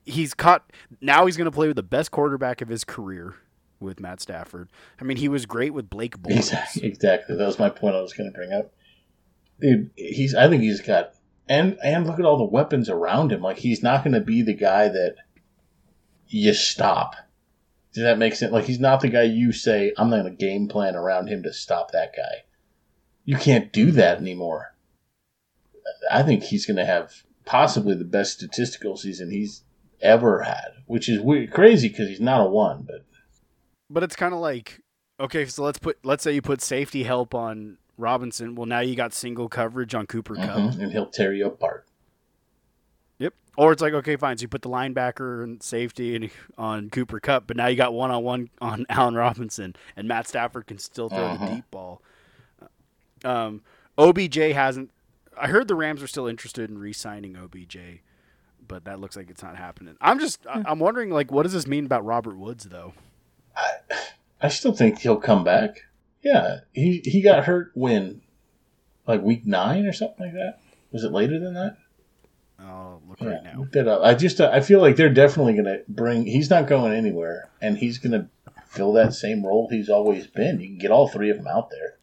[0.04, 0.72] he's caught.
[1.02, 3.34] Now he's going to play with the best quarterback of his career
[3.78, 4.70] with Matt Stafford.
[4.98, 6.38] I mean, he was great with Blake Bortles.
[6.38, 6.88] Exactly.
[6.88, 7.36] Exactly.
[7.36, 7.94] That was my point.
[7.94, 8.72] I was going to bring up.
[9.60, 10.34] Dude, he's.
[10.34, 11.12] I think he's got.
[11.46, 13.42] And and look at all the weapons around him.
[13.42, 15.16] Like he's not going to be the guy that
[16.28, 17.14] you stop.
[17.92, 18.52] Does that make sense?
[18.52, 21.42] Like he's not the guy you say I'm not going to game plan around him
[21.42, 22.44] to stop that guy.
[23.24, 24.74] You can't do that anymore.
[26.10, 29.62] I think he's going to have possibly the best statistical season he's
[30.00, 33.04] ever had, which is weird, crazy because he's not a one, but
[33.90, 34.80] But it's kind of like
[35.20, 38.54] okay, so let's put let's say you put safety help on Robinson.
[38.54, 40.44] Well, now you got single coverage on Cooper Kupp.
[40.44, 41.77] Mhm, and he'll tear you apart.
[43.58, 43.64] Yep.
[43.64, 44.38] Or it's like okay, fine.
[44.38, 47.92] So you put the linebacker and safety and on Cooper Kupp, but now you got
[47.92, 51.46] one on one on Allen Robinson, and Matt Stafford can still throw Uh-huh.
[51.46, 52.00] the deep ball.
[53.24, 53.62] Um,
[53.96, 54.90] OBJ hasn't.
[55.40, 57.78] I heard the Rams are still interested in re-signing OBJ,
[58.66, 59.96] but that looks like it's not happening.
[60.00, 60.46] I'm just.
[60.46, 62.94] I- I'm wondering, like, what does this mean about Robert Woods, though?
[63.56, 63.70] I,
[64.42, 65.82] I still think he'll come back.
[66.22, 68.22] Yeah, he he got hurt when,
[69.06, 70.58] like week nine or something like that.
[70.92, 71.76] Was it later than that?
[72.60, 73.58] I'll look Yeah, right now.
[73.60, 74.02] look that up.
[74.02, 76.26] I just uh, I feel like they're definitely going to bring.
[76.26, 78.28] He's not going anywhere, and he's going to
[78.66, 80.60] fill that same role he's always been.
[80.60, 81.98] You can get all three of them out there.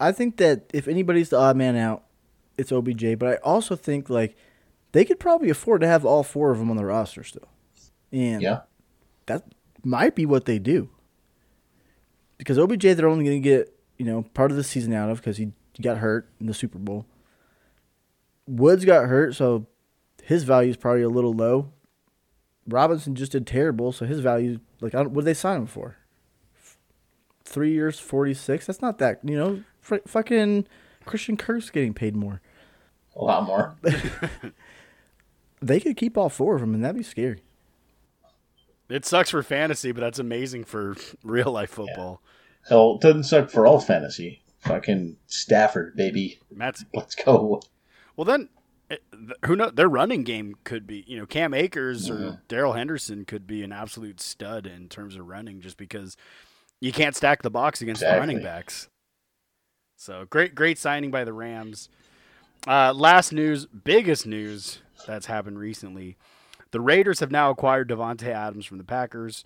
[0.00, 2.04] I think that if anybody's the odd man out,
[2.56, 3.18] it's OBJ.
[3.18, 4.36] But I also think like
[4.92, 7.48] they could probably afford to have all four of them on the roster still,
[8.10, 8.60] and Yeah,
[9.26, 9.44] that
[9.84, 10.88] might be what they do.
[12.38, 15.18] Because OBJ, they're only going to get you know part of the season out of
[15.18, 15.52] because he
[15.82, 17.04] got hurt in the Super Bowl.
[18.46, 19.66] Woods got hurt, so
[20.28, 21.72] his value is probably a little low.
[22.68, 25.66] Robinson just did terrible, so his value like I don't, what did they sign him
[25.66, 25.96] for?
[27.44, 28.66] Three years, forty six.
[28.66, 29.62] That's not that you know.
[29.80, 30.66] Fr- fucking
[31.06, 32.42] Christian Kirk's getting paid more.
[33.16, 33.74] a lot more.
[35.60, 37.42] They could keep all four of them, and that'd be scary.
[38.88, 42.22] It sucks for fantasy, but that's amazing for real life football.
[42.68, 44.42] Hell, it doesn't suck for all fantasy.
[44.60, 46.38] Fucking Stafford, baby.
[46.54, 47.60] Matt's Let's go.
[48.16, 48.50] Well, then, it- th-
[49.44, 49.72] who knows?
[49.74, 53.72] Their running game could be, you know, Cam Akers or Darrell Henderson could be an
[53.72, 56.16] absolute stud in terms of running, just because
[56.80, 58.88] you can't stack the box against the running backs.
[59.96, 61.88] So great, great signing by the Rams.
[62.66, 66.16] Uh, last news, biggest news that's happened recently:
[66.70, 69.44] the Raiders have now acquired Davante Adams from the Packers,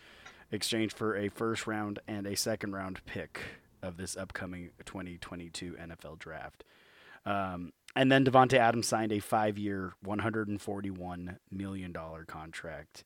[0.50, 3.40] exchanged for a first round and a second round pick
[3.82, 6.64] of this upcoming 2022 NFL draft.
[7.24, 13.04] Um, and then Davante Adams signed a five-year, one hundred and forty-one million dollar contract.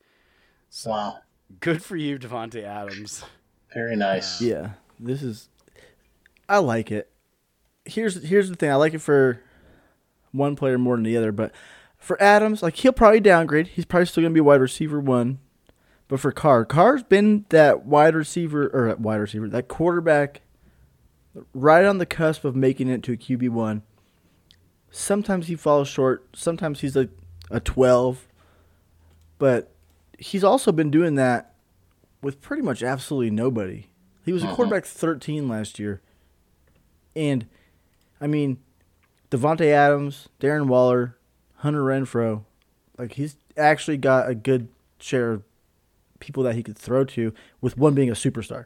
[0.71, 1.19] So Wow,
[1.61, 3.25] good for you, Davante Adams.
[3.73, 4.41] very nice.
[4.41, 5.49] Yeah, this is.
[6.49, 7.11] I like it.
[7.85, 8.71] Here's here's the thing.
[8.71, 9.41] I like it for
[10.33, 11.53] one player more than the other, but
[11.97, 13.69] for Adams, like he'll probably downgrade.
[13.69, 15.39] He's probably still gonna be wide receiver one.
[16.09, 20.43] But for Carr, Carr's been that wide receiver or wide receiver, that quarterback,
[21.53, 23.83] right on the cusp of making it to a QB one.
[24.91, 26.25] Sometimes he falls short.
[26.35, 27.09] Sometimes he's a
[27.51, 28.27] a twelve,
[29.39, 29.71] but
[30.19, 31.55] he's also been doing that
[32.23, 33.87] with pretty much absolutely nobody.
[34.25, 34.57] He was a Uh-huh.
[34.57, 36.01] quarterback 13 last year.
[37.15, 37.47] And,
[38.21, 38.59] I mean,
[39.31, 41.17] Davante Adams, Darren Waller,
[41.59, 42.43] Hunter Renfrow,
[42.99, 44.69] like he's actually got a good
[44.99, 45.43] share of
[46.19, 48.65] people that he could throw to, with one being a superstar.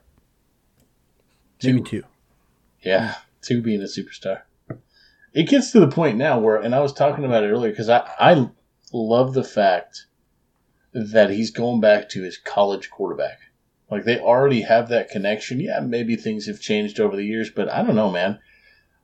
[1.63, 2.05] Maybe two.
[2.81, 4.43] Yeah, two being a superstar.
[5.33, 7.89] It gets to the point now where, and I was talking about it earlier because
[7.89, 8.51] I, I
[8.93, 10.07] love the fact
[10.93, 13.39] that he's going back to his college quarterback.
[13.91, 15.61] Like they already have that connection.
[15.61, 18.39] Yeah, maybe things have changed over the years, but I don't know, man.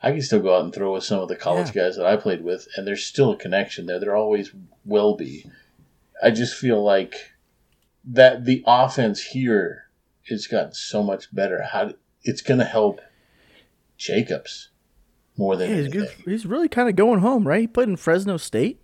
[0.02, 1.84] I can still go out and throw with some of the college Yeah.
[1.84, 3.98] guys that I played with, and there's still a connection there.
[3.98, 4.52] There always
[4.84, 5.50] will be.
[6.22, 7.14] I just feel like
[8.04, 9.84] that the offense here
[10.28, 11.62] has gotten so much better.
[11.62, 13.00] How it's going to help
[13.96, 14.70] Jacobs
[15.36, 16.00] more than Yeah, he's, anything.
[16.24, 16.30] good.
[16.32, 17.60] he's really kind of going home, right?
[17.60, 18.80] He played in Fresno State.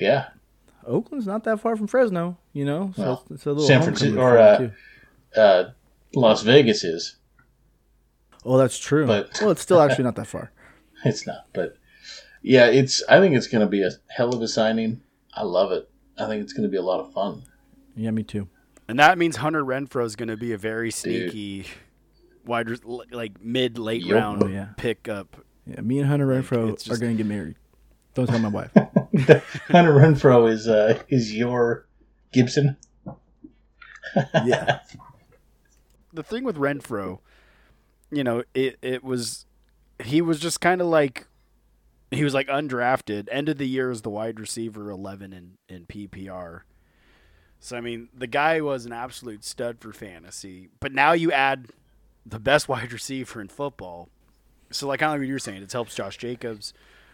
[0.00, 0.28] Yeah,
[0.86, 2.92] Oakland's not that far from Fresno, you know.
[2.96, 4.70] So Well, it's, it's a little San Francisco- or, uh,
[5.36, 5.70] uh,
[6.14, 7.16] Las Vegas is.
[8.44, 9.06] Oh, that's true.
[9.06, 10.50] but- well, it's still actually not that far.
[11.04, 11.76] It's not, but
[12.42, 13.02] yeah, it's.
[13.08, 15.00] I think it's going to be a hell of a signing.
[15.34, 15.90] I love it.
[16.16, 17.42] I think it's going to be a lot of fun.
[17.96, 18.46] Yeah, me too.
[18.86, 21.66] And that means Hunter Renfrow is going to be a very sneaky
[22.46, 22.68] wide,
[23.10, 24.14] like mid late Yup.
[24.14, 24.66] round Oh, yeah.
[24.76, 25.44] pickup.
[25.66, 27.56] Yeah, me and Hunter Renfrow it's are going to get married.
[28.14, 28.72] Don't tell my wife.
[28.74, 31.86] Hunter Renfrow is uh, is your
[32.32, 32.76] Gibson.
[34.44, 34.80] yeah,
[36.12, 37.20] The thing with Renfrow,
[38.10, 39.46] you know, it it was
[40.02, 41.28] he was just kind of like
[42.10, 43.28] he was like undrafted.
[43.30, 46.62] End of the year as the wide receiver eleven in in PPR.
[47.60, 50.68] So I mean, the guy was an absolute stud for fantasy.
[50.80, 51.68] But now you add
[52.26, 54.08] the best wide receiver in football.
[54.72, 56.72] So like kind of like what you're saying, it helps Josh Jacobs.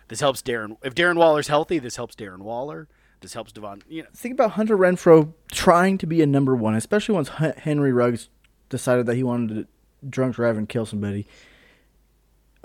[0.09, 0.77] This helps Darren.
[0.83, 2.89] If Darren Waller's healthy, this helps Darren Waller.
[3.21, 3.83] This helps Devon.
[3.89, 7.93] You know, think about Hunter Renfrow trying to be a number one, especially once Henry
[7.93, 8.29] Ruggs
[8.69, 9.67] decided that he wanted to
[10.09, 11.27] drunk drive and kill somebody.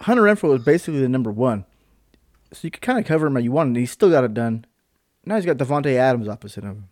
[0.01, 1.65] Hunter Renfrow was basically the number one,
[2.51, 3.69] so you could kind of cover him how you wanted.
[3.69, 4.65] and He still got it done.
[5.25, 6.89] Now he's got Davante Adams opposite him.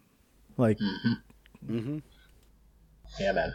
[0.57, 0.77] Like,
[1.67, 1.97] mm-hmm
[3.19, 3.53] Yeah, man.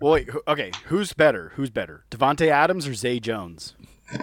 [0.00, 1.52] Well, wait, okay, who's better?
[1.56, 3.74] Who's better, Davante Adams or Zay Jones?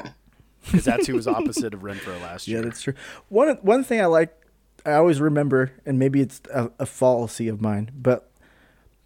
[0.66, 2.58] Because that's who was opposite of Renfrow last year.
[2.58, 2.96] yeah, that's true.
[3.30, 4.36] One one thing I like,
[4.84, 8.32] I always remember, and maybe it's a, a fallacy of mine, but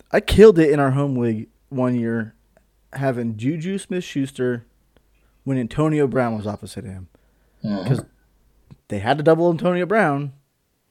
[0.10, 2.34] I killed it in our home league one year,
[2.94, 4.66] having Juju Smith Schuster
[5.44, 7.10] when Antonio Brown was opposite him.
[7.62, 8.06] because
[8.88, 10.32] they had to double Antonio Brown,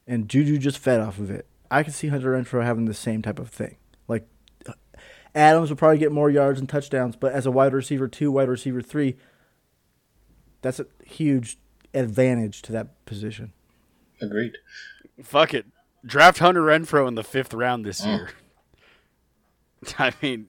[0.07, 1.47] and Juju just fed off of it.
[1.71, 3.77] I could see Hunter Renfrow having the same type of thing.
[4.07, 4.29] Like
[5.39, 8.49] Adams would probably get more yards and touchdowns, but as a wide receiver two, wide
[8.49, 9.17] receiver three,
[10.63, 11.59] that's a huge
[11.95, 13.53] advantage to that position.
[14.21, 14.59] Agreed.
[15.23, 15.67] Fuck it,
[16.05, 18.17] draft Hunter Renfrow in the fifth round this mm.
[18.17, 18.31] year.
[19.99, 20.49] I mean,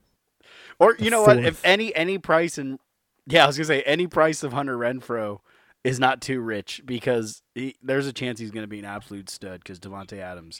[0.79, 1.43] or you know what?
[1.43, 2.79] If any any price in,
[3.27, 5.39] yeah, I was gonna say any price of Hunter Renfrow
[5.83, 9.61] is not too rich because he, there's a chance he's gonna be an absolute stud
[9.61, 10.59] because Davante Adams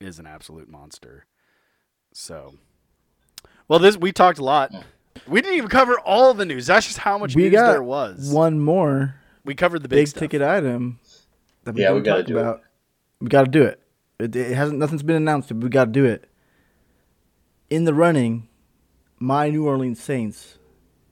[0.00, 1.26] is an absolute monster.
[2.12, 2.54] So,
[3.68, 4.72] well, this we talked a lot.
[4.72, 4.80] Hmm.
[5.26, 6.66] We didn't even cover all the news.
[6.66, 8.30] That's just how much we news got there was.
[8.30, 10.98] one more we covered the big, big ticket item
[11.64, 12.60] that we Yeah, we gotta talk do it.
[13.20, 13.80] We got to do it.
[14.18, 14.36] it.
[14.36, 14.78] It hasn't.
[14.78, 16.28] Nothing's been announced, but we got to do it.
[17.70, 18.48] In the running,
[19.18, 20.58] my New Orleans Saints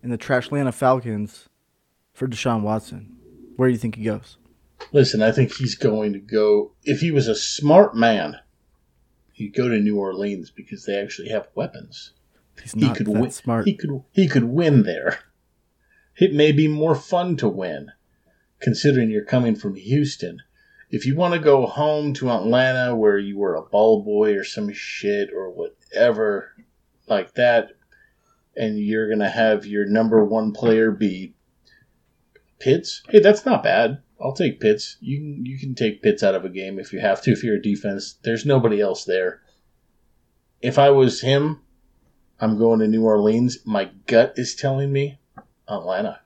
[0.02, 1.48] and the Trash Trashlana Falcons
[2.12, 3.16] for Deshaun Watson.
[3.57, 4.36] Where do you think he goes?
[4.92, 6.72] Listen, I think he's going to go.
[6.82, 8.36] If he was a smart man,
[9.32, 12.12] he'd go to New Orleans because they actually have weapons.
[12.62, 13.30] He's He could win.
[13.30, 13.66] smart.
[13.66, 14.02] He could.
[14.12, 15.18] He could win there.
[16.16, 17.90] It may be more fun to win,
[18.61, 20.42] considering you're coming from Houston.
[20.90, 24.44] If you want to go home to Atlanta, where you were a ball boy or
[24.44, 26.52] some shit or whatever
[27.09, 27.70] like that,
[28.57, 31.34] and you're gonna have your number one player be
[32.61, 33.02] Pitts.
[33.09, 33.98] Hey, that's not bad.
[34.20, 34.96] I'll take Pitts.
[35.00, 37.32] You can you can take Pitts out of a game if you have to.
[37.32, 39.42] If you're a defense, there's nobody else there.
[40.62, 41.61] If I was him,
[42.41, 43.59] I'm going to New Orleans.
[43.64, 45.18] My gut is telling me
[45.68, 46.20] Atlanta.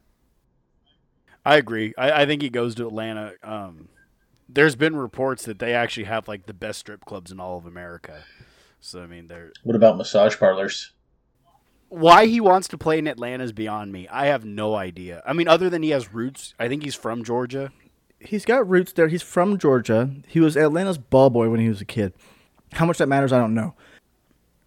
[1.45, 1.95] I agree.
[1.97, 3.35] I, I think he goes to Atlanta.
[3.43, 3.89] Um,
[4.49, 7.67] there's been reports that they actually have like the best strip clubs in all of
[7.67, 8.23] America.
[8.81, 10.93] So I mean, they're What about massage parlors?
[11.91, 14.07] why he wants to play in Atlanta is beyond me.
[14.09, 15.23] I have no idea.
[15.27, 17.73] I mean, other than he has roots, I think he's from Georgia.
[18.21, 19.09] He's got roots there.
[19.09, 20.11] He's from Georgia.
[20.27, 22.13] He was Atlanta's ball boy when he was a kid.
[22.73, 23.75] How much that matters, I don't know.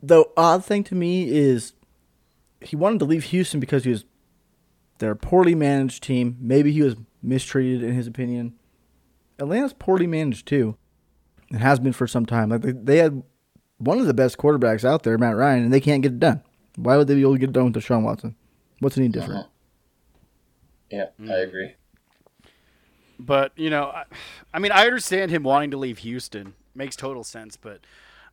[0.01, 1.73] The odd thing to me is
[2.61, 4.05] he wanted to leave Houston because he was
[4.99, 6.37] they're a poorly managed team.
[6.39, 8.53] Maybe he was mistreated in his opinion.
[9.39, 10.77] Atlanta's poorly managed too.
[11.49, 12.49] It has been for some time.
[12.49, 13.23] Like they, they had
[13.77, 16.43] one of the best quarterbacks out there, Matt Ryan, and they can't get it done.
[16.75, 18.35] Why would they be able to get it done with Deshaun Watson?
[18.79, 19.47] What's any different?
[19.47, 20.95] Mm-hmm.
[20.95, 21.31] Yeah, mm-hmm.
[21.31, 21.75] I agree.
[23.19, 24.03] But you know, I,
[24.53, 26.53] I mean, I understand him wanting to leave Houston.
[26.75, 27.57] Makes total sense.
[27.57, 27.81] But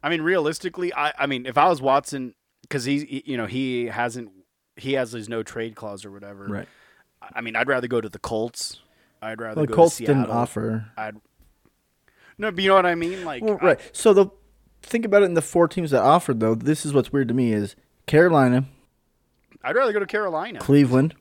[0.03, 3.87] I mean, realistically, I, I mean, if I was Watson, because he- you know he
[3.87, 4.31] hasn't
[4.77, 6.47] he has his no trade clause or whatever.
[6.47, 6.69] Right.
[7.35, 8.81] I mean, I'd rather go to the Colts.
[9.21, 10.23] I'd rather Well, go the Colts to Seattle.
[10.23, 10.87] didn't offer.
[10.97, 11.17] I'd
[12.39, 13.25] no, but you know what I mean.
[13.25, 13.81] Like, Well, I- right.
[13.93, 14.27] So the
[14.83, 16.55] think about it in the four teams that offered though.
[16.55, 17.75] This is what's weird to me is
[18.07, 18.65] Carolina,
[19.65, 20.61] I'd rather go to Carolina.
[20.61, 21.15] Cleveland,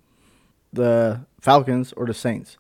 [0.71, 2.57] the Falcons, or the Saints.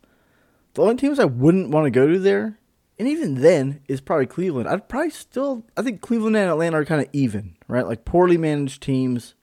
[0.73, 2.57] The only teams I wouldn't want to go to there,
[2.99, 4.67] and even then, is probably Cleveland.
[4.67, 7.85] I'd probably still, I think Cleveland and Atlanta are kind of even, right?
[7.85, 9.35] Like poorly managed teams.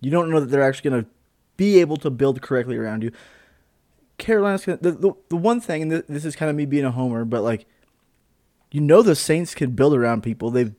[0.00, 1.10] You don't know that they're actually going to
[1.56, 3.12] be able to build correctly around you.
[4.18, 6.90] Carolina's gonna, the, the the one thing, and this is kind of me being a
[6.90, 7.66] homer, but like,
[8.70, 10.50] you know, the Saints can build around people.
[10.50, 10.74] They've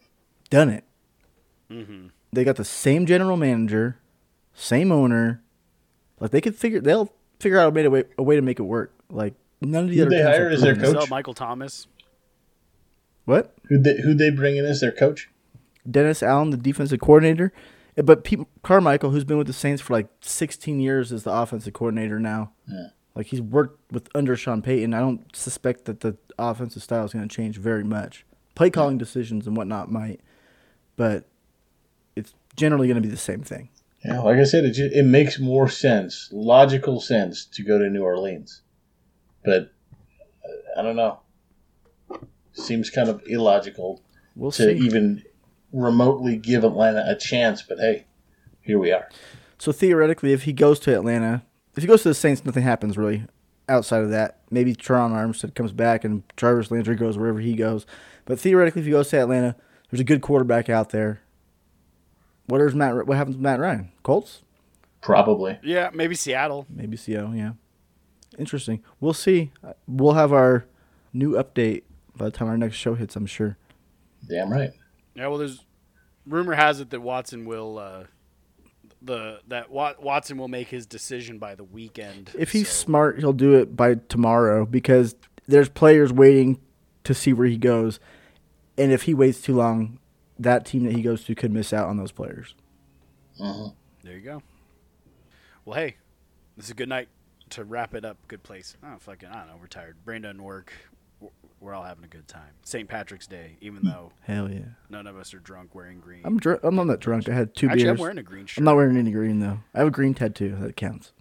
[0.49, 0.83] done it.
[1.69, 2.07] Mm-hmm.
[2.33, 3.99] They got the same general manager,
[4.53, 5.43] same owner.
[6.19, 8.59] Like they could figure, they'll figure out a way to way, a way to make
[8.59, 8.93] it work.
[9.09, 11.03] Like none of the Who'd other they teams hire are as their proven coach?
[11.03, 11.87] So Michael Thomas.
[13.25, 13.53] What?
[13.69, 15.29] Who they who they bring in as their coach?
[15.89, 17.53] Dennis Allen, the defensive coordinator,
[17.97, 21.31] Uh, but Pete Carmichael, who's been with the Saints for like 16 years, is the
[21.31, 22.51] offensive coordinator now.
[22.67, 22.87] Yeah.
[23.15, 24.93] Like he's worked with under Sean Payton.
[24.93, 28.25] I don't suspect that the offensive style is going to change very much.
[28.53, 30.19] Play calling decisions and whatnot might,
[30.97, 31.25] but
[32.15, 33.69] it's generally going to be the same thing.
[34.05, 37.89] Yeah, like I said, it just, it makes more sense, logical sense, to go to
[37.89, 38.61] New Orleans,
[39.43, 39.71] but
[40.45, 41.19] uh, I don't know.
[42.53, 44.01] Seems kind of illogical
[44.35, 44.85] We'll to see.
[44.85, 45.23] even
[45.71, 48.05] remotely give Atlanta a chance, but hey,
[48.61, 49.07] here we are.
[49.59, 51.43] So theoretically, if he goes to Atlanta,
[51.75, 53.25] if he goes to the Saints, nothing happens really
[53.69, 54.39] outside of that.
[54.49, 57.85] Maybe Terron Armstead comes back and Jarvis Landry goes wherever he goes.
[58.25, 59.55] But theoretically, if he goes to Atlanta,
[59.91, 61.21] there's a good quarterback out there.
[62.47, 63.05] What is Matt?
[63.07, 63.91] What happens with Matt Ryan?
[64.03, 64.41] Colts?
[65.01, 65.59] Probably.
[65.63, 66.65] Yeah, maybe Seattle.
[66.69, 67.35] Maybe Seattle.
[67.35, 67.51] Yeah.
[68.37, 68.83] Interesting.
[68.99, 69.51] We'll see.
[69.63, 70.65] Uh, We'll have our
[71.13, 71.83] new update
[72.15, 73.15] by the time our next show hits.
[73.15, 73.57] I'm sure.
[74.27, 74.71] Damn right.
[75.15, 75.63] Yeah, well, there's
[76.25, 78.03] rumor has it that Watson will uh,
[79.01, 82.31] the that Wat, Watson will make his decision by the weekend.
[82.37, 85.15] If he's so- smart, he'll do it by tomorrow because
[85.47, 86.59] there's players waiting
[87.05, 87.99] to see where he goes,
[88.77, 89.99] and if he waits too long,
[90.37, 92.53] that team that he goes to could miss out on those players.
[93.39, 93.73] Mhm.
[94.03, 94.41] there you go.
[95.63, 95.95] Well, hey,
[96.55, 97.07] this is a good night
[97.51, 98.17] to wrap it up.
[98.27, 98.75] Good place.
[98.83, 99.57] Oh, fucking, I don't know.
[99.59, 99.95] We're tired.
[100.05, 100.73] Brain doesn't work.
[101.59, 102.51] We're- all having a good time.
[102.63, 102.87] St.
[102.87, 104.59] Patrick's Day, even mm, though Hell yeah!
[104.89, 106.21] none of us are drunk wearing green.
[106.23, 107.27] I'm dr- I'm not that drunk.
[107.27, 107.97] I had two Actually, beers.
[107.97, 108.59] I'm wearing a green shirt.
[108.59, 109.59] I'm not wearing any green though.
[109.73, 111.13] I have a green tattoo that counts.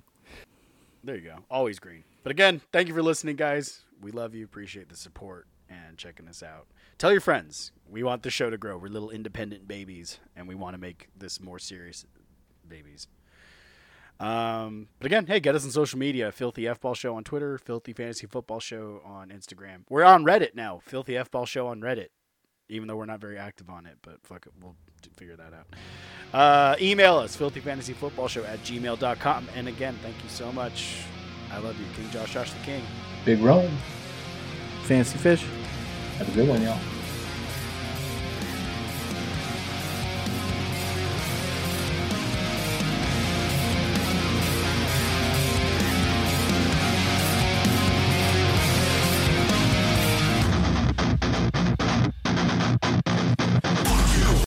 [1.03, 1.37] There you go.
[1.51, 2.05] Always green.
[2.23, 3.85] But again, thank you for listening, guys.
[4.03, 4.45] We love you.
[4.45, 6.67] Appreciate the support and checking us out.
[6.99, 7.73] Tell your friends.
[7.89, 8.77] We want the show to grow.
[8.77, 12.05] We're little independent babies, and we want to make this more serious
[12.69, 13.09] babies.
[14.19, 16.33] Um, but again, hey, get us on social media.
[16.33, 19.83] Filthy F Ball Show on Twitter, Filthy Fantasy Football Show on Instagram.
[19.89, 20.81] We're on Reddit now.
[20.85, 22.09] Filthy F Ball Show on Reddit.
[22.69, 24.75] Even though we're not very active on it, but fuck it, we'll
[25.17, 25.67] figure that out.
[26.35, 29.49] Uh, email us, filthyfantasyfootballshow at gmail.com.
[29.55, 31.03] And again, thank you so much.
[31.53, 32.83] I love you, King Josh, Josh the King.
[33.25, 33.71] Big Rome.
[34.85, 35.45] Fancy fish.
[36.19, 36.79] Have a good one, y'all.